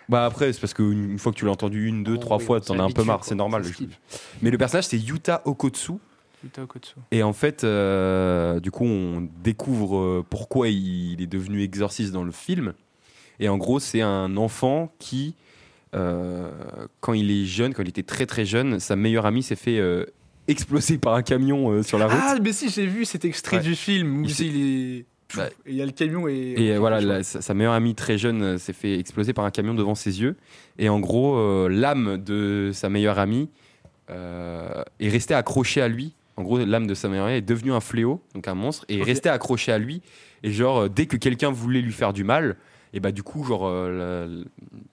[0.08, 2.36] Bah après, c'est parce qu'une une fois que tu l'as entendu une, deux, Oh, trois
[2.36, 3.64] oui, fois, t'en as un peu marre, c'est normal.
[4.42, 5.92] Mais le personnage, c'est Yuta Okotsu.
[6.44, 6.94] Yuta Okotsu.
[7.10, 12.32] Et en fait, euh, du coup, on découvre pourquoi il est devenu exorciste dans le
[12.32, 12.74] film.
[13.40, 15.34] Et en gros, c'est un enfant qui,
[15.94, 16.50] euh,
[17.00, 19.78] quand il est jeune, quand il était très très jeune, sa meilleure amie s'est fait
[19.78, 20.04] euh,
[20.48, 22.18] exploser par un camion euh, sur la route.
[22.20, 23.62] Ah, mais si, j'ai vu cet extrait Ouais.
[23.62, 25.04] du film où Il s'est- il est.
[25.36, 26.54] Bah, Et il y a le camion et.
[26.58, 29.94] Et voilà, la- sa, meilleure amie très jeune s'est fait exploser par un camion devant
[29.96, 30.36] ses yeux.
[30.78, 33.48] Et en gros, l'âme de sa meilleure amie
[34.10, 36.14] est restée accrochée à lui.
[36.36, 38.98] En gros, l'âme de sa meilleure amie est devenue un fléau, donc un monstre, et
[38.98, 39.06] est Ok.
[39.06, 40.02] restée accrochée à lui.
[40.42, 42.56] Et genre, dès que quelqu'un voulait lui faire du mal,
[42.94, 44.44] et bah du coup, genre, euh, la-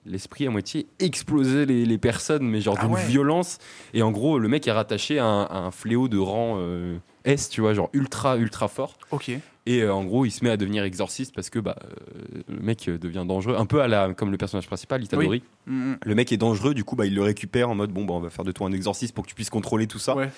[0.04, 3.06] l'esprit à moitié explosait les, les personnes, mais genre Ah d'une ouais.
[3.06, 3.58] violence.
[3.94, 6.98] Et en gros, le mec est rattaché à un, à un fléau de rang euh,
[7.24, 8.98] S, tu vois, genre ultra, ultra fort.
[9.12, 9.30] Ok.
[9.64, 12.58] Et euh, en gros, il se met à devenir exorciste parce que bah, euh, le
[12.60, 15.44] mec devient dangereux, un peu à la, comme le personnage principal, Itadori.
[15.66, 15.96] Mm, mm.
[16.04, 18.20] Le mec est dangereux, du coup, bah, il le récupère en mode bon, bah, on
[18.20, 20.16] va faire de toi un exorciste pour que tu puisses contrôler tout ça.
[20.16, 20.28] Ouais,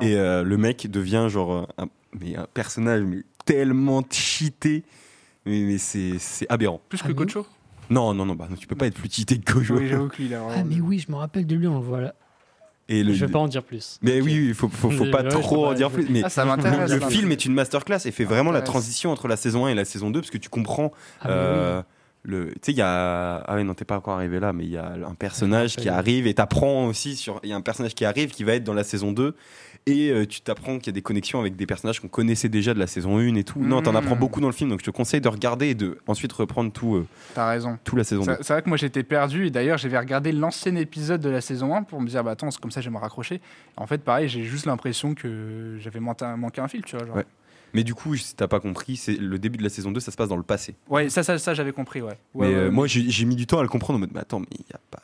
[0.00, 0.08] ouais.
[0.08, 4.82] Et euh, le mec devient genre un, mais un personnage mais tellement cheaté,
[5.46, 6.80] mais, mais c'est c'est aberrant.
[6.88, 7.46] Plus Ah, que Kocho
[7.90, 9.76] Non, non, non, bah, non, tu peux pas être plus cheaté que Gojo.
[9.78, 11.78] Oui, j'avoue que lui, il a Ah, mais oui, je me rappelle de lui, on
[11.78, 12.14] le voit là.
[12.88, 13.98] Et le- Je vais pas en dire plus.
[14.02, 16.06] Mais oui, il faut, faut, pas trop en dire je- plus.
[16.10, 16.90] Mais Ah, ça le, m'intéresse.
[16.90, 19.74] le film est une masterclass et fait vraiment la transition entre la saison 1 et
[19.74, 21.82] la saison 2 parce que tu comprends Ah, Euh,
[22.24, 23.36] le, tu sais, il y a.
[23.46, 25.88] Ah ouais, non, t'es pas encore arrivé là, mais il y a un personnage qui
[25.88, 27.40] arrive et t'apprends aussi sur.
[27.44, 29.36] Il y a un personnage qui arrive qui va être dans la saison 2
[29.86, 32.74] et euh, tu t'apprends qu'il y a des connexions avec des personnages qu'on connaissait déjà
[32.74, 33.60] de la saison 1 et tout.
[33.60, 35.98] Non, t'en apprends beaucoup dans le film donc je te conseille de regarder et de
[36.06, 37.78] ensuite reprendre tout, euh, T'as raison.
[37.84, 38.36] tout la saison 2.
[38.40, 41.74] C'est vrai que moi j'étais perdu et d'ailleurs j'avais regardé l'ancien épisode de la saison
[41.74, 43.40] 1 pour me dire bah attends c'est comme ça je vais me raccrocher.
[43.76, 47.06] En fait pareil j'ai juste l'impression que j'avais manqué un, fil tu vois.
[47.06, 47.16] Genre.
[47.16, 47.26] Ouais.
[47.72, 50.10] Mais du coup, si t'as pas compris, c'est le début de la saison 2, ça
[50.10, 50.74] se passe dans le passé.
[50.88, 52.18] Ouais, ça, ça, ça j'avais compris, ouais.
[52.34, 54.10] ouais mais euh, ouais, moi, j'ai j'ai mis du temps à le comprendre en mode,
[54.12, 55.02] mais attends, mais il y a pas.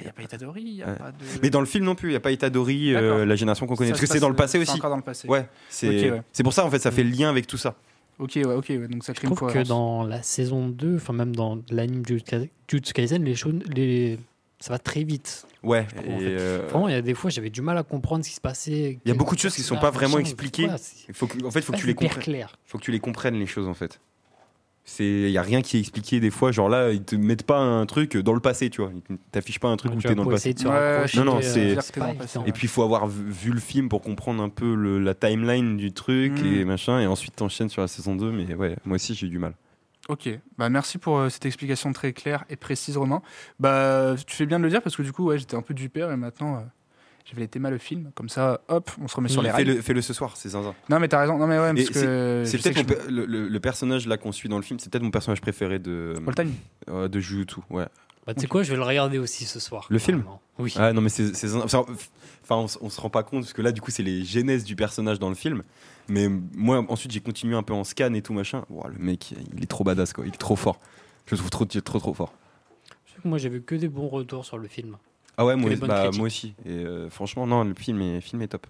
[0.00, 0.96] Il n'y a, pas Itadori, il n'y a Ouais.
[0.96, 1.16] pas de.
[1.42, 3.76] Mais dans le film non plus, il y a pas Itadori, euh, la génération qu'on
[3.76, 3.90] connaît.
[3.90, 4.78] Ça Parce que c'est dans le passé c'est aussi.
[4.78, 5.28] encore dans le passé.
[5.28, 6.22] Ouais, c'est Ok, ouais.
[6.32, 7.74] c'est pour ça en fait, ça fait le lien avec tout ça.
[8.18, 10.96] Ok, ouais, ok, ouais, donc ça Je crée une trouve que dans la saison 2,
[10.96, 14.18] enfin même dans l'anime Jujutsu Kaisen, les choses, les...
[14.58, 15.46] ça va très vite.
[15.62, 15.84] Ouais.
[15.84, 16.24] trouve, et, en fait.
[16.24, 18.40] euh, Vraiment, il y a des fois, j'avais du mal à comprendre ce qui se
[18.40, 18.98] passait.
[19.04, 20.64] Il y a beaucoup de choses qui sont pas vraiment expliquées.
[20.64, 20.78] Voilà,
[21.08, 22.22] Il faut que, en fait, il faut que tu les comprennes.
[22.22, 22.56] clair.
[22.64, 24.00] Faut que tu les comprennes les choses en fait.
[24.88, 26.52] C'est, il y a rien qui est expliqué des fois.
[26.52, 28.92] Genre là, ils te mettent pas un truc dans le passé, tu vois.
[29.10, 30.54] Ils t'affichent pas un truc où Tu t'es vois, dans le passé.
[30.70, 31.74] Ouais, non, non, euh, c'est-.
[32.46, 35.14] Et puis il faut avoir vu, vu le film pour comprendre un peu le- la
[35.14, 37.00] timeline du truc et machin.
[37.00, 38.30] Et ensuite t'enchaînes sur la saison 2.
[38.30, 39.54] Mais ouais, moi aussi j'ai eu du mal.
[40.08, 43.22] Ok, bah merci pour euh, cette explication très claire et précise, Romain.
[43.58, 45.74] Bah, tu fais bien de le dire parce que du coup, ouais, j'étais un peu
[45.74, 46.60] du père et maintenant, euh,
[47.28, 48.10] j'avais les mal le film.
[48.14, 49.64] Comme ça, hop, on se remet sur les rails.
[49.66, 50.74] Fais-le, fais-le ce soir, c'est zinzin.
[50.88, 51.36] Non, mais t'as raison.
[51.38, 52.44] Non, mais ouais, parce que.
[52.46, 55.02] C'est peut-être mon le, le- le personnage là qu'on suit dans le film, c'est peut-être
[55.02, 56.52] mon personnage préféré de All time.
[56.88, 57.60] euh, de Jujutsu.
[57.70, 57.86] Ouais.
[58.26, 59.86] Bah, tu sais quoi, je vais le regarder aussi ce soir.
[59.88, 60.24] Le film.
[60.58, 60.74] Oui.
[60.76, 61.64] Ah non mais c'est c'est zinzin.
[61.64, 61.84] Enfin,
[62.50, 64.74] on, on se rend pas compte parce que là du coup c'est les genèses du
[64.74, 65.62] personnage dans le film.
[66.08, 68.64] Mais moi ensuite j'ai continué un peu en scan et tout machin.
[68.70, 70.80] Ouah, le mec il est trop badass quoi, il est trop fort.
[71.26, 72.32] Je le trouve trop trop trop fort.
[73.06, 74.96] Je sais que moi, j'ai vu que des bons retours sur le film.
[75.38, 76.54] Ah ouais moi, bah, moi aussi.
[76.64, 78.66] Et euh, franchement non le film est, film est top.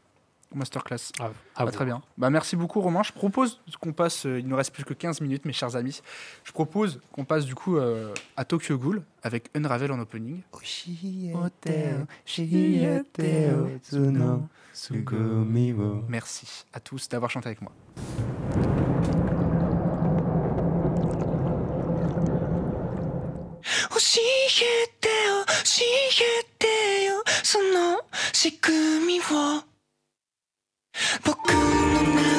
[0.55, 1.11] Masterclass.
[1.21, 2.03] Ah, Ah, très bien.
[2.17, 3.03] Bah, merci beaucoup, Romain.
[3.03, 4.27] Je propose qu'on passe.
[4.27, 6.01] euh, il nous reste plus que 15 minutes, mes chers amis.
[6.45, 10.41] Je propose qu'on passe du coup euh, à Tokyo Ghoul avec Unravel en opening.
[16.09, 17.73] Merci à tous d'avoir chanté avec moi.
[23.97, 25.83] 教えてよ教
[26.21, 28.03] えてよその
[28.35, 29.23] 仕組みを。
[31.25, 32.36] 僕の中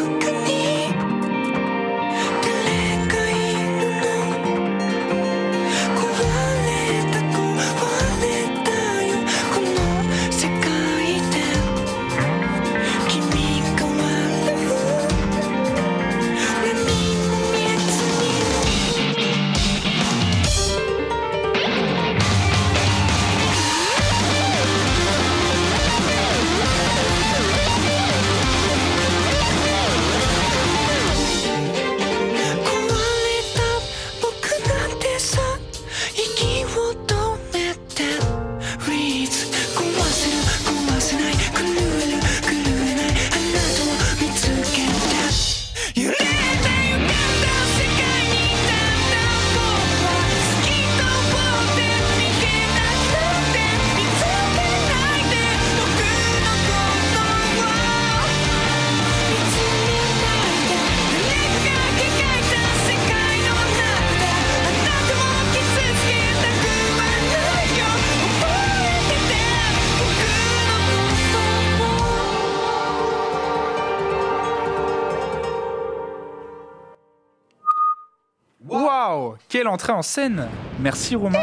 [79.77, 80.47] entrée en scène
[80.79, 81.37] Merci Romain.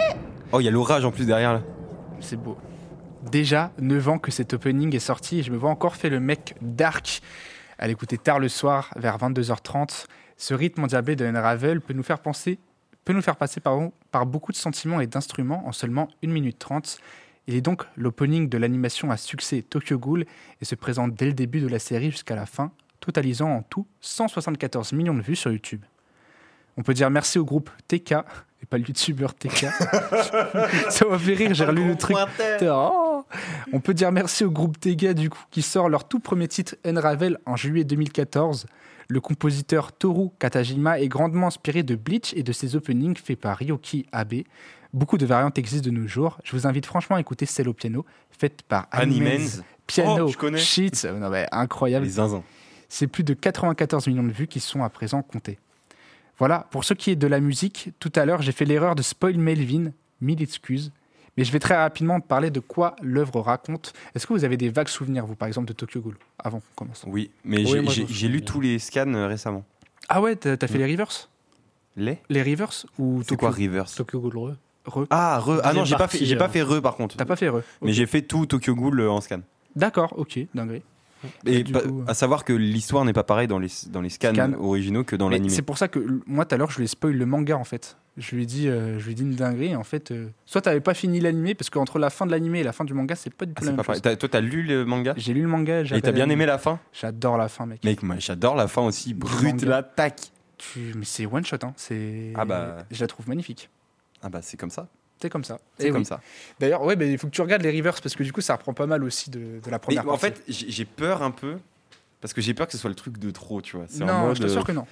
[0.50, 1.62] Oh, il y a l'orage en plus derrière là.
[2.18, 2.58] C'est beau.
[3.30, 6.18] Déjà 9 ans que cet opening est sorti et je me vois encore fait le
[6.18, 7.22] mec dark
[7.78, 10.06] à l'écouter tard le soir vers 22h30.
[10.36, 12.58] Ce rythme endiablé de Ravel peut nous faire penser
[13.04, 16.58] peut nous faire passer pardon, par beaucoup de sentiments et d'instruments en seulement 1 minute
[16.58, 16.98] 30.
[17.46, 20.26] Il est donc l'opening de l'animation à succès Tokyo Ghoul
[20.60, 23.86] et se présente dès le début de la série jusqu'à la fin, totalisant en tout
[24.00, 25.84] 174 millions de vues sur YouTube.
[26.76, 28.12] On peut dire merci au groupe TK,
[28.62, 29.66] et pas le youtubeur TK.
[30.90, 32.16] Ça m'a fait rire, j'ai relu le truc.
[32.62, 33.24] Oh
[33.72, 36.76] On peut dire merci au groupe TK du coup, qui sort leur tout premier titre
[36.84, 38.66] Unravel en juillet 2014.
[39.08, 43.58] Le compositeur Toru Katajima est grandement inspiré de Bleach et de ses openings faits par
[43.58, 44.42] Ryoki Abe.
[44.94, 46.38] Beaucoup de variantes existent de nos jours.
[46.44, 49.62] Je vous invite franchement à écouter celle au piano, faite par Animens.
[49.86, 50.58] Piano, Oh, je connais.
[50.58, 52.06] shit, non, mais incroyable.
[52.88, 55.58] C'est plus de 94 millions de vues qui sont à présent comptées.
[56.38, 59.02] Voilà, pour ce qui est de la musique, tout à l'heure j'ai fait l'erreur de
[59.02, 60.90] spoil Melvin, mille excuses,
[61.36, 63.92] mais je vais très rapidement parler de quoi l'œuvre raconte.
[64.14, 66.84] Est-ce que vous avez des vagues souvenirs, vous par exemple, de Tokyo Ghoul, avant qu'on
[66.84, 67.04] commence?
[67.06, 69.64] Oui, mais Oui, j'ai- lu tous les scans euh, récemment.
[70.08, 71.28] Ah ouais, t'as fait les Rivers
[71.96, 72.18] Les?
[72.28, 74.56] Les Rivers ou C'est Tokyo quoi Rivers Tokyo Ghoul Re.
[74.86, 75.60] Re Ah, re.
[75.64, 76.38] Ah non, j'ai pas fait, j'ai euh.
[76.38, 77.16] pas fait re par contre.
[77.16, 79.40] T'as pas fait Re Mais j'ai fait tout Tokyo Ghoul euh, en scan.
[79.74, 80.82] D'accord, ok, dingue.
[81.46, 84.32] Et coup, euh, à savoir que l'histoire n'est pas pareille dans les, dans les scans,
[84.58, 85.54] originaux que dans Mais l'animé.
[85.54, 87.64] C'est pour ça que moi, tout à l'heure, je lui ai spoil le manga en
[87.64, 87.96] fait.
[88.16, 89.70] Je lui ai dit, euh, je lui ai dit une dinguerie.
[89.72, 92.60] et En fait, euh, soit t'avais pas fini l'animé, parce qu'entre la fin de l'animé
[92.60, 94.00] et la fin du manga, c'est pas du Ah, tout la même chose.
[94.02, 95.14] Toi, t'as lu le manga?
[95.16, 95.82] J'ai lu le manga.
[95.82, 96.78] Et t'as bien aimé la fin?
[96.92, 97.82] J'adore la fin, mec.
[97.84, 99.14] Mec, moi j'adore la fin aussi.
[99.14, 100.30] Brute, la tac.
[100.56, 101.74] Tu- Mais c'est one shot, hein.
[102.36, 102.78] Ah bah.
[102.90, 103.68] Je la trouve magnifique.
[104.22, 104.88] Ah bah c'est comme ça.
[105.20, 105.58] C'est comme ça.
[105.78, 106.04] C'est Eh comme oui.
[106.06, 106.20] ça.
[106.60, 108.56] D'ailleurs, ouais, mais il faut que tu regardes les rivers parce que du coup, ça
[108.56, 110.02] reprend pas mal aussi de, de la Mais première.
[110.08, 110.26] en partie.
[110.26, 111.56] fait, j'ai peur un peu.
[112.20, 113.84] Parce que j'ai peur que ce soit le truc de trop, tu vois.
[113.88, 114.86] C'est en non, mode, je t'assure euh, que non.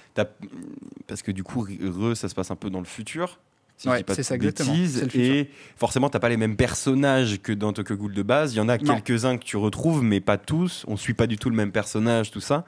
[1.07, 3.39] Parce que du coup, Re, ça se passe un peu dans le futur.
[3.75, 4.73] Si Ouais, c'est ça, exactement.
[5.15, 8.53] Et forcément, t'as pas les mêmes personnages que dans Tokyo Ghoul de base.
[8.53, 8.93] Il y en a Non.
[8.95, 10.85] quelques-uns que tu retrouves, mais pas tous.
[10.87, 12.65] On suit pas du tout le même personnage, tout ça.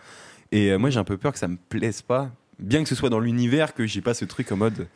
[0.52, 2.32] Et euh, moi, j'ai un peu peur que ça me plaise pas.
[2.60, 4.88] Bien que ce soit dans l'univers, que j'ai pas ce truc en mode.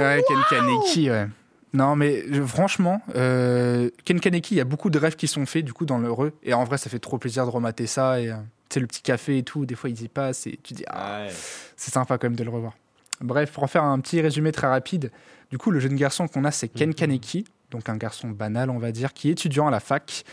[0.00, 1.28] Ouais, Ken Kaneki, ouais.
[1.72, 5.46] Non, mais je- franchement, euh, Ken Kaneki, il y a beaucoup de rêves qui sont
[5.46, 6.32] faits du coup dans l'heureux.
[6.42, 8.20] Et en vrai, ça fait trop plaisir de remater ça.
[8.20, 8.34] Et euh,
[8.68, 10.46] tu sais, le petit café et tout, des fois, ils y passent.
[10.46, 11.26] Et tu dis, ah,
[11.76, 12.74] c'est sympa quand même de le revoir.
[13.20, 15.10] Bref, pour en faire un petit résumé très rapide,
[15.50, 16.94] du coup, le jeune garçon qu'on a, c'est Ken Mhm.
[16.94, 20.24] Kaneki, donc un garçon banal, on va dire, qui est étudiant à la fac.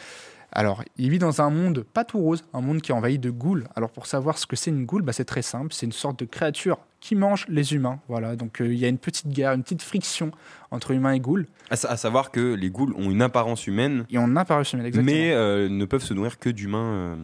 [0.52, 3.30] Alors, il vit dans un monde pas tout rose, un monde qui est envahi de
[3.30, 3.66] ghouls.
[3.76, 6.20] Alors, pour savoir ce que c'est une ghoul, bah, c'est très simple, c'est une sorte
[6.20, 8.00] de créature qui mange les humains.
[8.08, 10.32] Voilà, donc euh, il y a une petite guerre, une petite friction
[10.72, 11.46] entre humains et ghouls.
[11.70, 14.74] À, sa- à savoir que les ghouls ont une apparence humaine, Et on a apparence
[14.74, 15.12] humaine, exactement.
[15.16, 16.92] mais euh, ne peuvent se nourrir que d'humains.
[16.94, 17.16] euh.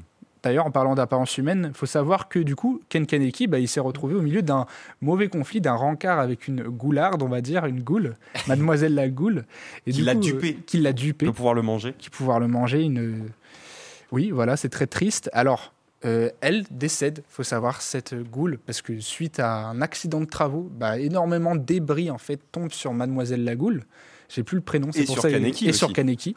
[0.43, 3.67] D'ailleurs, en parlant d'apparence humaine, il faut savoir que du coup, Ken Kaneki, bah, il
[3.69, 4.65] s'est retrouvé au milieu d'un
[5.01, 8.17] mauvais conflit, d'un rencard avec une goularde, on va dire, une goule,
[8.47, 9.45] Mademoiselle la goule.
[9.87, 10.57] Et Qui l'a dupé.
[10.59, 11.25] euh, Qui l'a dupé.
[11.25, 11.93] Pour pouvoir le manger.
[11.97, 12.81] qui pouvoir le manger.
[12.83, 13.29] Une...
[14.11, 15.29] Oui, voilà, c'est très triste.
[15.33, 15.73] Alors,
[16.05, 20.69] euh, elle décède, faut savoir, cette goule, parce que suite à un accident de travaux,
[20.77, 23.83] bah, énormément de débris en fait tombent sur Mademoiselle la goule.
[24.27, 25.31] J'ai plus le prénom, c'est Et pour sur ça.
[25.31, 25.93] Kaneki et sur aussi.
[25.93, 26.35] Kaneki.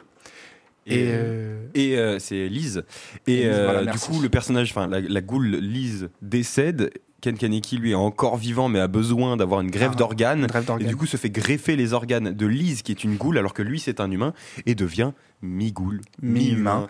[0.87, 2.83] Et, euh, Et euh, c'est Lise.
[3.27, 6.91] Et euh, voilà, du coup, le personnage, enfin la, la goule Lise décède.
[7.19, 10.47] Ken Kaneki, lui, est encore vivant, mais a besoin d'avoir une greffe Ah, d'organes.
[10.79, 13.55] Et du coup, se fait greffer les organes de Lise, qui est une goule, alors
[13.55, 14.33] que lui, c'est un humain,
[14.67, 16.87] et devient mi-goule, Mi-humain.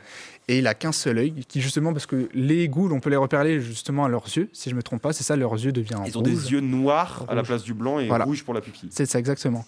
[0.50, 3.16] Et il a qu'un seul œil, qui justement, parce que les ghouls, on peut les
[3.16, 6.00] repérer justement à leurs yeux, si je me trompe pas, c'est ça, leurs yeux deviennent
[6.06, 8.26] Ils ont des yeux noirs à la place du blanc et Voilà.
[8.26, 8.89] rouge pour la pupille.
[8.91, 9.66] C'est ça, exactement.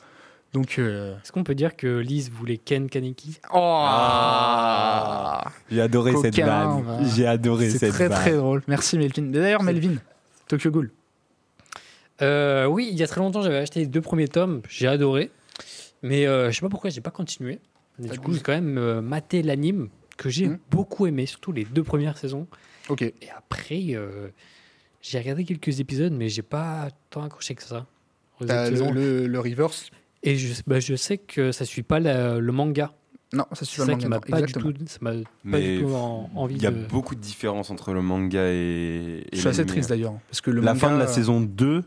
[0.53, 0.79] Donc.
[0.79, 3.39] euh, Est-ce qu'on peut dire que Lise voulait Ken Kaneki?
[3.53, 3.85] Oh
[5.71, 6.81] J'ai adoré cette vanne.
[6.83, 7.03] va.
[7.03, 8.63] J'ai adoré C'est très très drôle.
[8.67, 9.23] Merci Melvin.
[9.23, 9.95] D'ailleurs, Melvin,
[10.47, 10.91] Tokyo Ghoul.
[12.21, 14.61] Euh, Oui, il y a très longtemps, j'avais acheté les deux premiers tomes.
[14.69, 15.31] J'ai adoré.
[16.01, 17.59] Mais euh, je sais pas pourquoi j'ai pas continué.
[18.03, 20.59] Et du coup, j'ai quand même euh, maté l'anime que j'ai Mhm.
[20.71, 22.47] beaucoup aimé, surtout les deux premières saisons.
[22.89, 23.01] Ok.
[23.03, 24.29] Et après, euh,
[25.01, 27.85] j'ai regardé quelques épisodes, mais j'ai pas tant accroché que ça.
[28.41, 29.89] le, le reverse?
[30.23, 32.91] Et je, bah, je sais que ça suit pas la- le manga.
[33.31, 34.19] Non, ça suit pas le qui manga.
[34.29, 36.85] m'a du tout, ça m'a pas Mais du tout en- envie il y a de.
[36.87, 39.23] beaucoup de différences entre le manga et.
[39.23, 40.15] et Je suis assez triste d'ailleurs.
[40.29, 41.83] Parce que le La manga, fin de la euh, saison 2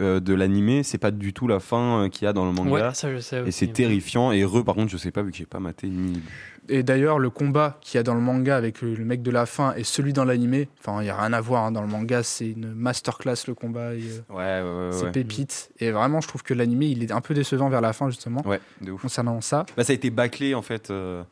[0.00, 2.52] euh, de l'animé, c'est pas du tout la fin euh, qu'il y a dans le
[2.52, 2.70] manga.
[2.88, 3.42] Ouais, ça je sais.
[3.46, 4.32] Et c'est terrifiant.
[4.32, 6.20] Et Re, par contre, je sais pas, vu que j'ai pas maté ni lu.
[6.68, 9.30] Et d'ailleurs, le combat qu'il y a dans le manga avec le, le mec de
[9.32, 11.64] la fin et celui dans l'animé, enfin, il n'y a rien à voir.
[11.64, 11.72] hein.
[11.72, 13.94] Dans le manga, c'est une masterclass le combat.
[13.94, 14.92] et, euh, Ouais, ouais, ouais.
[14.92, 15.10] c'est ouais.
[15.12, 15.70] pépite.
[15.80, 18.40] Et vraiment, je trouve que l'animé, il est un peu décevant vers la fin, justement,
[18.46, 19.02] Ouais, de ouf.
[19.02, 19.66] concernant ça.
[19.76, 20.90] Bah, ça a été bâclé en fait.
[20.90, 21.22] euh,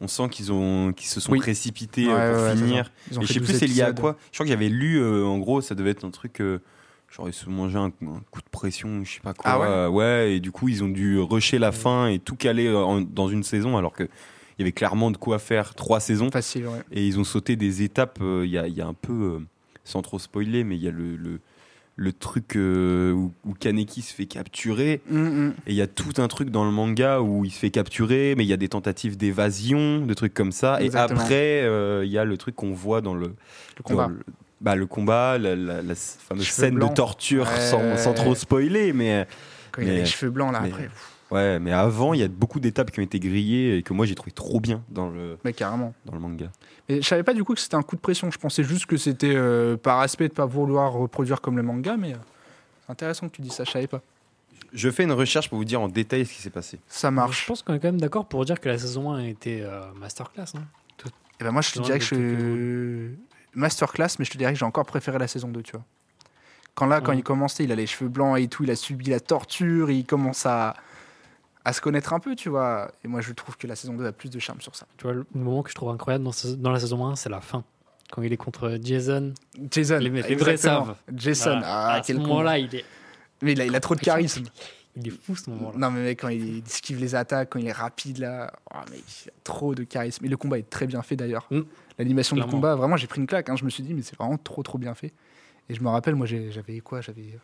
[0.00, 1.38] on sent qu'ils ont qu'ils se sont Oui.
[1.40, 2.84] précipités Ouais, euh, pour ouais, finir.
[2.86, 2.90] ça.
[3.10, 4.16] Ils ont Et je sais 12 plus c'est lié à quoi.
[4.32, 6.60] Je crois que j'avais lu euh, en gros ça devait être un truc euh,
[7.10, 9.50] Genre ils se mangeaient un, un coup de pression, je sais pas quoi.
[9.50, 9.66] Ah ouais?
[9.66, 12.78] Euh, ouais, et du coup ils ont dû rusher la fin et tout caler euh,
[12.78, 16.30] en- dans une saison alors que il y avait clairement de quoi faire trois saisons.
[16.30, 16.82] Facile, ouais.
[16.92, 18.18] Et ils ont sauté des étapes.
[18.20, 19.38] euh, Il y, a, y a un peu, euh,
[19.84, 21.40] sans trop spoiler, mais il y a le, le,
[21.94, 25.00] le truc où, où Kaneki se fait capturer.
[25.08, 25.54] Mm, mm.
[25.68, 28.34] Et il y a tout un truc dans le manga où il se fait capturer,
[28.36, 30.82] mais il y a des tentatives d'évasion, de trucs comme ça.
[30.82, 31.20] Exactement.
[31.20, 33.34] Et après, il y a le truc qu'on voit dans le
[33.76, 34.02] Le combat.
[34.08, 34.20] dans le,
[34.60, 36.90] bah, le combat, la, la- la fameuse Cheveux scène blancs.
[36.90, 37.60] de torture, Ouais.
[37.60, 38.92] sans, sans trop spoiler.
[38.92, 39.26] Mais,
[39.72, 40.84] Quand il a mais- les cheveux blancs, là, mais- après.
[40.84, 43.92] pff, ouais, mais avant, il y a beaucoup d'étapes qui ont été grillées et que
[43.92, 45.94] moi j'ai trouvé trop bien dans le, Mais carrément.
[46.06, 46.50] dans le manga.
[46.88, 48.30] Et je savais pas du coup que c'était un coup de pression.
[48.30, 51.96] Je pensais juste que c'était euh, par aspect de pas vouloir reproduire comme le manga,
[51.98, 52.16] mais euh,
[52.86, 53.64] c'est intéressant que tu dis ça.
[53.64, 54.00] Je savais pas.
[54.72, 56.78] Je fais une recherche pour vous dire en détail ce qui s'est passé.
[56.88, 57.46] Ça Je marche.
[57.46, 60.44] pense qu'on est quand même d'accord pour dire que la saison 1 était euh, masterclass.
[60.56, 60.62] hein.
[61.40, 63.10] Et ben moi, je te dirais que je...
[63.54, 65.84] masterclass, mais je te dirais que j'ai encore préféré la saison 2, tu vois.
[66.74, 67.18] Quand là, quand Ouais.
[67.18, 70.04] il commençait, il a les cheveux blancs et tout, il a subi la torture, il
[70.04, 70.74] commence à
[71.64, 72.90] à se connaître un peu, tu vois.
[73.04, 74.86] Et moi, je trouve que la saison 2 a plus de charme sur ça.
[74.96, 77.28] Tu vois, le moment que je trouve incroyable dans, ce- dans la saison 1, c'est
[77.28, 77.62] la fin.
[78.10, 79.34] Quand il est contre Jason.
[79.70, 80.94] Jason, Les- les vrais savent.
[81.14, 81.66] Jason, Voilà.
[81.66, 82.84] ah, à ce moment-là, il est,
[83.42, 84.44] Mais il a, il a trop de charisme.
[84.96, 85.76] il est fou ce moment-là.
[85.76, 89.28] Non, mais mec, quand il esquive les attaques, quand il est rapide là, oh, il
[89.28, 90.24] a trop de charisme.
[90.24, 91.46] Et le combat est très bien fait d'ailleurs.
[91.50, 91.60] Mm.
[91.98, 93.48] L'animation du combat, vraiment, j'ai pris une claque.
[93.48, 93.56] hein.
[93.56, 95.12] Je me suis dit, mais c'est vraiment trop, trop bien fait.
[95.70, 97.38] Et je me rappelle, moi, j'avais quoi J'avais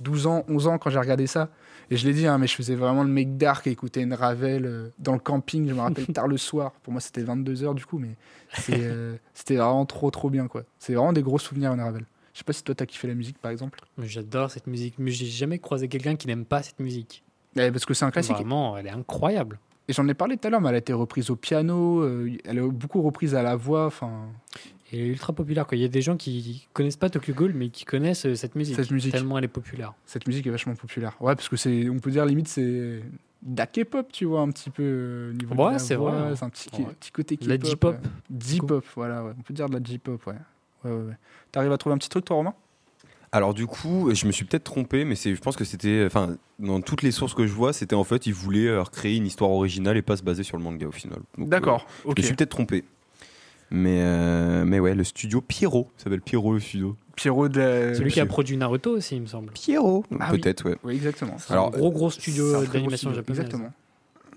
[0.00, 1.50] 12 ans, 11 ans quand j'ai regardé ça.
[1.90, 4.14] Et je l'ai dit, hein, mais je faisais vraiment le mec dark à écouter une
[4.14, 5.68] Ravel euh, dans le camping.
[5.68, 6.72] Je me rappelle tard le soir.
[6.82, 8.16] Pour moi, c'était 22h du coup, mais
[8.70, 10.62] euh, c'était vraiment trop, trop bien quoi.
[10.78, 12.06] C'est vraiment des gros souvenirs, une Ravel.
[12.32, 13.80] Je sais pas si toi, t'as kiffé la musique par exemple.
[13.98, 14.94] J'adore cette musique.
[14.98, 17.22] Mais j'ai jamais croisé quelqu'un qui n'aime pas cette musique.
[17.56, 18.36] Eh, parce que c'est un classique.
[18.36, 19.58] Vraiment, elle est incroyable.
[19.88, 22.30] Et j'en ai parlé tout à l'heure, mais elle a été reprise au piano, euh,
[22.44, 23.86] elle est beaucoup reprise à la voix.
[23.86, 24.26] Enfin,
[24.92, 25.66] Elle est ultra populaire.
[25.66, 25.76] quoi.
[25.76, 28.54] Il y a des gens qui connaissent pas Tokyo Ghoul, mais qui connaissent euh, cette
[28.56, 28.74] musique.
[28.76, 29.12] Cette musique.
[29.12, 29.94] Tellement elle est populaire.
[30.04, 31.16] cette musique est vachement populaire.
[31.20, 32.62] Ouais, parce que c'est, on peut dire limite c'est
[33.42, 36.44] de la K-pop, tu vois, un petit peu euh, de la c'est voix, vrai, c'est
[36.44, 36.86] un petit, Ouais.
[36.98, 37.48] petit côté K-pop.
[37.48, 38.10] La J-pop, ouais.
[38.40, 39.32] J-pop, voilà, ouais.
[39.38, 40.34] on peut dire de la J-pop, ouais.
[40.84, 41.16] Ouais, ouais, ouais.
[41.52, 42.54] T'arrives à trouver un petit truc, toi, Romain?
[43.36, 46.36] Alors du coup, je me suis peut-être trompé, mais c'est, je pense que c'était, enfin,
[46.58, 49.26] dans toutes les sources que je vois, c'était en fait, ils voulaient euh, recréer une
[49.26, 51.18] histoire originale et pas se baser sur le manga au final.
[51.36, 52.16] Donc, D'accord, euh, ok.
[52.16, 52.84] Je me suis peut-être trompé.
[53.70, 56.96] Mais, euh, mais ouais, le studio Pierrot, ça s'appelle Pierrot le studio.
[57.14, 57.94] Pierrot de la...
[57.94, 59.52] Celui qui a produit Naruto aussi, il me semble.
[59.52, 60.40] Pierrot Ah oui.
[60.40, 60.76] Peut-être, ouais.
[60.82, 61.36] Oui, exactement.
[61.38, 63.40] C'est Alors, un gros gros studio euh, d'animation japonaise.
[63.40, 63.72] Exactement.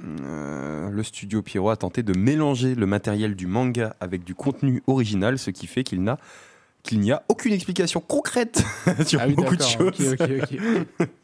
[0.04, 4.82] Euh, le studio Pierrot a tenté de mélanger le matériel du manga avec du contenu
[4.88, 6.18] original, ce qui fait qu'il n'a
[6.84, 8.64] qu'il n'y a aucune explication concrète
[9.06, 9.90] sur Ah oui, beaucoup de choses.
[9.90, 10.30] Ok, ok,
[11.00, 11.08] ok.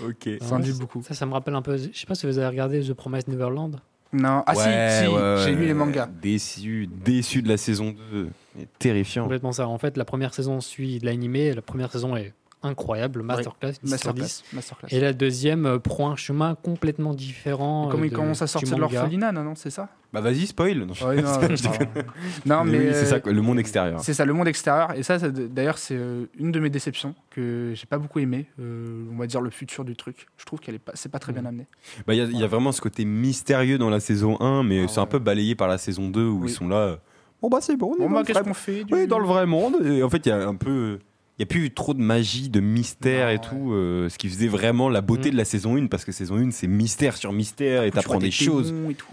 [0.00, 0.28] Ok.
[0.40, 1.02] Ça en dit beaucoup.
[1.02, 1.76] Ça, ça me rappelle un peu.
[1.76, 3.80] Je sais pas si vous avez regardé The Promised Neverland.
[4.12, 6.08] Non, ah Ouais, si, si, ouais, j'ai lu les mangas.
[6.22, 8.28] Déçu, déçu de la saison 2.
[8.56, 9.24] Mais Terrifiant.
[9.24, 9.68] Complètement ça.
[9.68, 11.52] En fait, la première saison suit de l'animé.
[11.52, 12.32] La première saison est
[12.66, 14.24] incroyable, masterclass, 10 sur Masterclass.
[14.24, 14.44] 10.
[14.52, 14.88] Masterclass.
[14.96, 17.88] Et la deuxième euh, prend un chemin complètement différent.
[17.90, 19.88] Comme euh, ils commencent à sortir de l'orphelinat, non, non, c'est ça?
[20.12, 20.78] Bah vas-y, spoil.
[20.78, 24.00] Non, Ouais, non, je non, mais, oui, c'est ça, le monde extérieur.
[24.00, 24.92] C'est ça, le monde extérieur.
[24.96, 28.46] Et ça, ça, d'ailleurs, c'est euh, une de mes déceptions que j'ai pas beaucoup aimé.
[28.60, 30.26] Euh, on va dire le futur du truc.
[30.38, 31.66] Je trouve qu'elle est pas, c'est pas très bien amené.
[32.06, 34.62] Bah, Il y, a- il y a vraiment ce côté mystérieux dans la saison 1,
[34.62, 36.50] mais Ah c'est un peu balayé par la saison 2 où Oui.
[36.50, 36.98] ils sont là.
[37.42, 39.26] Bon bah c'est bon, on est Bon, bah, qu'est-ce qu'on fait du- oui, dans le
[39.26, 39.76] vrai monde.
[39.84, 40.98] Et en fait, il y a un peu.
[41.38, 43.40] Il n'y a plus trop de magie, de mystère Non, et ouais.
[43.40, 45.32] tout, euh, ce qui faisait vraiment la beauté Mm.
[45.32, 48.30] de la saison 1, parce que saison 1, c'est mystère sur mystère, et t'apprends des
[48.30, 48.72] choses.
[48.90, 49.06] Et tout.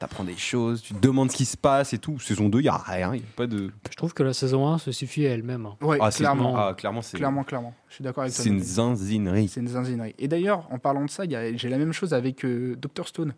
[0.00, 2.20] T'apprends des choses, tu te demandes ce qui se passe et tout.
[2.20, 3.72] Saison 2, il n'y a rien, il a pas de.
[3.90, 5.66] Je trouve que la saison 1 se suffit à elle-même.
[5.66, 5.76] hein.
[5.80, 6.56] Ouais, Ah, c'est- clairement.
[6.56, 7.16] ah, clairement, c'est.
[7.16, 7.74] Clairement, clairement.
[7.88, 8.44] Je suis d'accord avec toi.
[8.44, 9.48] C'est une zinzinerie.
[9.48, 10.14] C'est une zinzinerie.
[10.20, 13.34] Et d'ailleurs, en parlant de ça, j'ai la même chose avec euh, Dr Stone.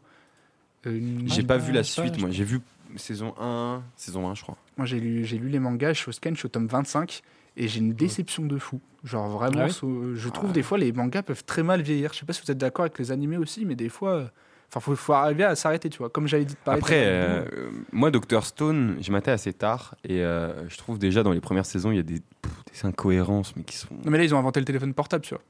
[0.87, 2.31] Euh, J'ai Ah, pas bah, vu la suite, moi.
[2.31, 2.61] J'ai vu
[2.97, 4.57] saison 1, saison 1, je crois.
[4.77, 6.67] Moi, j'ai lu, j'ai lu les mangas, je suis au scan, je suis au tome
[6.67, 7.23] 25,
[7.61, 8.81] et j'ai une déception de fou.
[9.05, 10.55] Genre, vraiment, Ah oui so- je trouve Ah.
[10.55, 12.13] des fois les mangas peuvent très mal vieillir.
[12.13, 14.27] Je sais pas si vous êtes d'accord avec les animés aussi, mais des fois, euh,
[14.69, 16.11] enfin, faut, faut arriver à s'arrêter, tu vois.
[16.11, 16.81] Comme j'avais dit de parler.
[16.81, 17.45] Après, euh,
[17.93, 21.67] moi, Dr Stone, je matais assez tard et euh, je trouve déjà dans les premières
[21.67, 23.95] saisons, il y a des, pff, des incohérences, mais qui sont.
[24.05, 25.43] Non, mais là, ils ont inventé le téléphone portable, tu vois.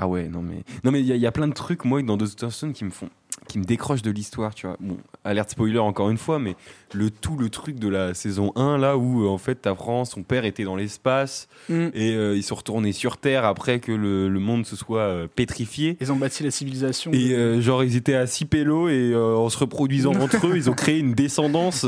[0.00, 1.84] Ah ouais, non mais non mais il y, a- il y a plein de trucs
[1.84, 3.10] moi dans Dr Stone qui me font,
[3.48, 4.76] qui me décrochent de l'histoire, tu vois.
[4.78, 6.54] Bon, alerte spoiler encore une fois, mais
[6.94, 10.22] le tout le truc de la saison 1 là où euh, en fait t'apprends son
[10.22, 11.74] père était dans l'espace et
[12.14, 15.96] euh, ils sont retournés sur Terre après que le, le monde se soit euh, pétrifié.
[16.00, 17.10] Ils ont bâti la civilisation.
[17.12, 20.70] Et euh, genre ils étaient à six pélos et en se reproduisant entre eux, ils
[20.70, 21.84] ont créé une descendance.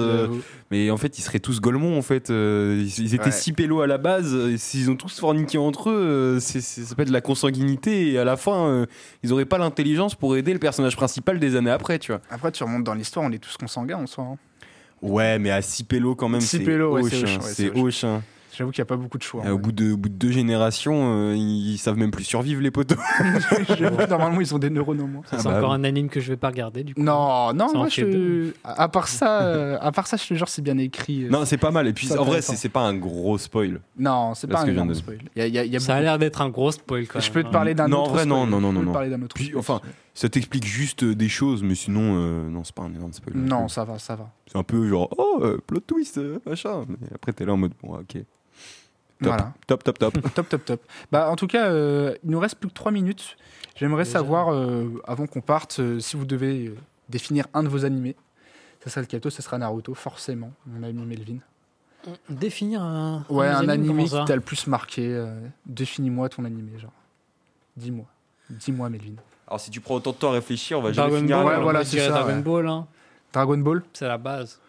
[0.71, 2.29] mais en fait, ils seraient tous Golemont en fait.
[2.31, 3.31] Ils, ils étaient Ouais.
[3.31, 4.35] six pélos à la base.
[4.35, 8.13] et S'ils ont tous forniqué entre eux, c'est, ça s'appelle de la consanguinité.
[8.13, 8.87] Et à la fin,
[9.23, 12.21] ils auraient pas l'intelligence pour aider le personnage principal des années après, tu vois.
[12.31, 14.25] Après, tu remontes dans l'histoire, on est tous consanguins en soi.
[14.25, 14.37] hein.
[15.03, 17.53] Ouais, mais à six pélos quand même, Six c'est pélos, ouais, hoche, c'est hein, ouais,
[17.55, 18.23] c'est c'est hein.
[18.53, 19.43] J'avoue qu'il n'y a pas beaucoup de choix.
[19.47, 22.25] Euh, au, bout de, au bout de deux générations, euh, ils, ils savent même plus
[22.25, 22.97] survivre, les poteaux.
[24.09, 25.23] Normalement, ils ont des neurones au moins.
[25.31, 25.77] Ah c'est bah encore oui.
[25.77, 27.01] un anime que je vais pas regarder du coup.
[27.01, 28.51] Non, non, moi, je...
[28.65, 31.27] à part ça, euh, à part ça, je te jure, c'est bien écrit.
[31.31, 31.87] non, c'est pas mal.
[31.87, 33.81] Et puis, en vrai, c'est c'est pas un gros spoil.
[33.99, 35.19] Non, c'est pas un de- spoil.
[35.37, 36.73] Il y a, il y a- il y a Ça a l'air d'être un gros
[36.73, 37.23] spoil quand même.
[37.25, 38.51] Je peux te parler d'un Non, en autre vrai, non, spoil.
[38.51, 39.25] non, non, Je peux non, te non.
[39.25, 39.81] autre Puis, enfin,
[40.15, 43.37] Ça t'explique juste euh, des choses, mais sinon, euh, non, c'est pas un énorme spoil.
[43.37, 44.31] Non, ça va, ça va.
[44.51, 46.85] C'est un peu genre, oh, euh, plot twist, euh, machin.
[46.89, 48.13] Mais après, t'es là en mode, bon, ok.
[48.15, 48.25] Top,
[49.21, 49.53] Voilà.
[49.67, 50.15] top, top, top.
[50.35, 50.83] top, top, top.
[51.13, 53.37] Bah, en tout cas, euh, il nous reste plus que 3 minutes.
[53.77, 54.19] J'aimerais Déjà.
[54.19, 56.77] savoir, euh, avant qu'on parte, euh, si vous devez euh,
[57.09, 58.17] définir un de vos animés.
[58.83, 61.39] Ça serait lequel Ça sera Naruto, forcément, mon ami Melvin.
[62.31, 63.27] Définir un.
[63.29, 65.07] Ouais, un anime, animé qui t'a le plus marqué.
[65.07, 66.93] euh, Définis-moi ton animé, genre.
[67.77, 68.07] Dis-moi.
[68.49, 69.13] Dis-moi, Melvin.
[69.51, 71.37] Alors, si tu prends autant de temps à réfléchir, on va Dragon jamais finir.
[71.39, 71.63] Ball, Ouais, alors.
[71.65, 72.43] voilà, c'est ça, Dragon ouais.
[72.43, 72.87] Ball, hein.
[73.33, 74.61] Dragon Ball c'est la base.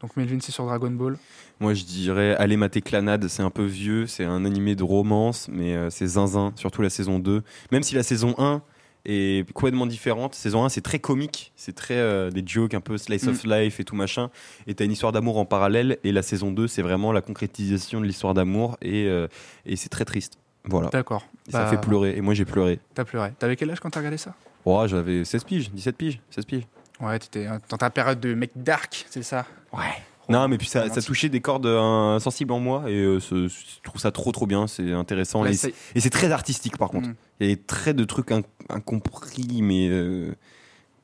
[0.00, 1.16] Donc Melvin, c'est sur Dragon Ball.
[1.60, 5.48] Moi, je dirais Allez mater Clanade, c'est un peu vieux, c'est un animé de romance,
[5.50, 7.42] mais euh, c'est zinzin, surtout la saison 2.
[7.72, 8.62] Même si la saison 1
[9.06, 12.96] est complètement différente, saison 1 c'est très comique, c'est très euh, des jokes, un peu
[12.98, 14.30] slice of life et tout machin,
[14.66, 18.00] et t'as une histoire d'amour en parallèle, et la saison 2 c'est vraiment la concrétisation
[18.00, 19.26] de l'histoire d'amour, et, euh,
[19.66, 20.38] et c'est très triste.
[20.68, 20.88] Voilà.
[20.90, 21.26] D'accord.
[21.48, 22.78] Et ça Bah, fait pleurer, et moi j'ai pleuré.
[22.94, 23.32] T'as pleuré.
[23.38, 24.34] T'avais quel âge quand t'as regardé ça?
[24.64, 26.66] Oh, j'avais 16 piges, 17 piges, 16 piges.
[27.00, 29.46] Ouais, t'étais dans ta période de mec dark, c'est ça?
[29.72, 29.80] Ouais.
[30.28, 33.80] Non, mais puis ça, touchait des cordes euh, sensibles en moi, et euh, ce- je
[33.82, 35.42] trouve ça trop trop bien, c'est intéressant.
[35.42, 35.54] Ouais, et
[36.00, 37.08] c'est- très artistique par contre.
[37.08, 37.14] Mm.
[37.40, 40.34] Il y a des traits de trucs in- incompris, mais euh,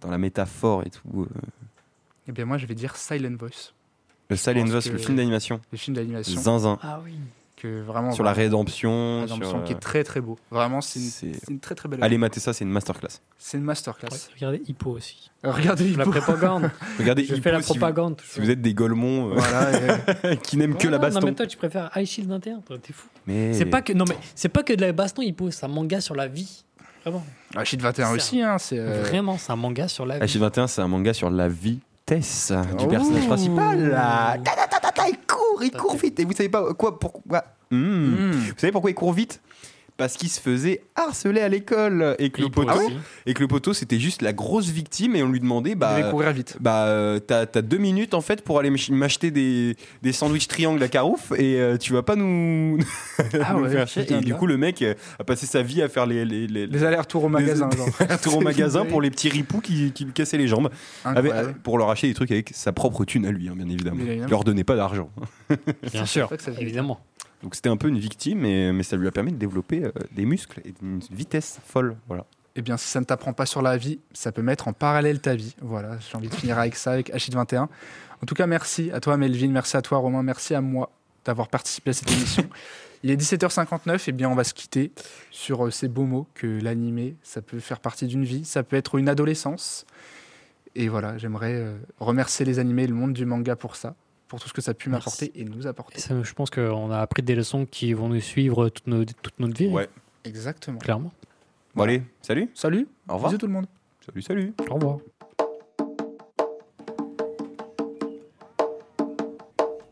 [0.02, 1.22] dans la métaphore et tout.
[1.22, 1.26] euh.
[2.28, 3.72] Eh bien, moi, je vais dire Silent Voice,
[4.28, 5.60] Le Silent Voice, le film d'animation.
[5.72, 6.38] le film d'animation.
[6.40, 6.78] Zinzin.
[6.82, 7.14] Ah oui.
[7.64, 8.12] Que vraiment.
[8.12, 9.22] Sur la rédemption.
[9.22, 10.38] Rédemption, sur, qui est euh, très très beau.
[10.50, 11.98] Vraiment, c'est une, une très très belle.
[12.04, 13.20] Allez mater ça, c'est une masterclass.
[13.38, 14.08] C'est une masterclass.
[14.10, 15.30] Ouais, regardez Hippo aussi.
[15.46, 16.10] Euh, Regardez La Hippo.
[16.20, 16.70] propagande.
[16.98, 18.20] Regardez, Je Hippo, fais la si vous- propagande.
[18.22, 19.70] Si vous êtes des golemons euh, Voilà.
[20.32, 21.20] et- qui n'aiment que la Non, baston.
[21.24, 23.08] mais toi, tu préfères High Shield 21, toi, t'es fou.
[23.26, 25.68] Mais C'est pas que non mais c'est pas que de la baston, Hippo, c'est un
[25.68, 26.64] manga sur la vie.
[27.02, 27.24] Vraiment.
[27.56, 28.12] Ah, Shit 21 Ça.
[28.12, 28.58] aussi, hein.
[28.58, 28.78] C'est.
[28.78, 30.26] euh, Vraiment, c'est un manga sur la vie.
[30.38, 32.88] H21, c'est un manga sur la vitesse du Oh.
[32.88, 33.88] personnage principal.
[33.90, 34.36] là.
[34.44, 36.20] Ta, ta, ta, ta, ta, il court, il court vite.
[36.20, 37.76] Et vous savez pas quoi pourquoi Hmm.
[37.76, 38.30] hmm.
[38.32, 39.40] Vous savez pourquoi il court vite?
[39.96, 42.80] Parce qu'il se faisait harceler à l'école et que le poteau,
[43.26, 46.32] et que le poteau c'était juste la grosse victime et on lui demandait bah courir
[46.32, 46.56] vite.
[46.58, 50.48] bah euh, t'as t'as deux minutes en fait pour aller m'ach- m'acheter des, des sandwichs
[50.48, 52.76] triangles à Carouf et euh, tu vas pas nous,
[53.40, 54.02] Ah nous ouais, faire chier.
[54.02, 54.36] putain, et du là.
[54.36, 57.22] coup le mec euh, a passé sa vie à faire les les, les, Les allers-retours
[57.22, 57.86] au magasin, genre.
[58.00, 60.70] un tour au magasin pour les petits ripoux qui, qui lui cassaient les jambes
[61.04, 64.00] avec- pour leur acheter des trucs avec sa propre thune à lui hein, bien évidemment.
[64.04, 65.08] Il leur donnait pas d'argent.
[65.92, 66.28] Bien sûr,
[66.60, 66.98] évidemment.
[67.45, 69.92] Donc c'était un peu une victime mais, mais ça lui a permis de développer euh,
[70.12, 71.95] des muscles et une vitesse folle.
[72.09, 72.24] Voilà.
[72.57, 75.20] Eh bien, si ça ne t'apprend pas sur la vie, ça peut mettre en parallèle
[75.20, 75.55] ta vie.
[75.61, 77.68] Voilà, j'ai envie de finir avec ça, avec Hachid 21.
[78.22, 80.90] En tout cas, merci à toi, Melvin, merci à toi, Romain, merci à moi
[81.24, 82.49] d'avoir participé à cette émission.
[83.03, 84.92] Il est 17h59, et bien on va se quitter
[85.30, 88.76] sur euh, ces beaux mots que l'animé, ça peut faire partie d'une vie, ça peut
[88.76, 89.84] être une adolescence.
[90.74, 93.95] Et voilà, j'aimerais euh, remercier les animés et le monde du manga pour ça,
[94.28, 96.00] pour tout ce que ça a pu m'apporter et nous Et apporter.
[96.00, 99.38] ça, je pense qu'on a appris des leçons qui vont nous suivre toute, nos- toute
[99.38, 99.88] notre vie, Ouais.
[100.24, 100.78] Exactement.
[100.78, 101.12] clairement.
[101.74, 102.48] Bon allez, salut.
[102.54, 103.30] Salut, Au revoir.
[103.30, 103.66] bisous tout le monde.
[104.06, 104.54] Salut, salut.
[104.70, 104.98] Au revoir.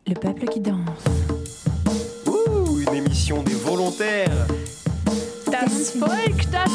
[0.06, 1.04] Le peuple qui danse.
[2.26, 4.46] Ouh, une émission des volontaires.
[5.50, 6.70] Das Volk, das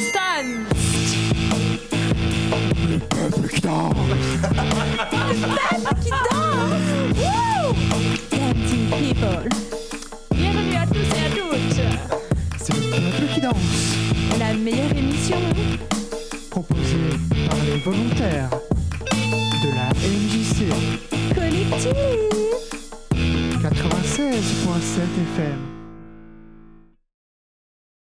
[3.62, 4.08] tanzt.
[8.32, 9.50] Dancing people.
[10.36, 11.82] Bienvenue à tous et à toutes.
[12.60, 13.96] C'est le peuple qui danse,
[14.40, 15.38] La meilleure émission.
[16.50, 16.98] proposé
[17.50, 18.50] par les volontaires
[19.12, 20.58] de la MJC
[21.36, 21.94] Collective.
[23.62, 25.02] 96.7
[25.36, 25.77] FM.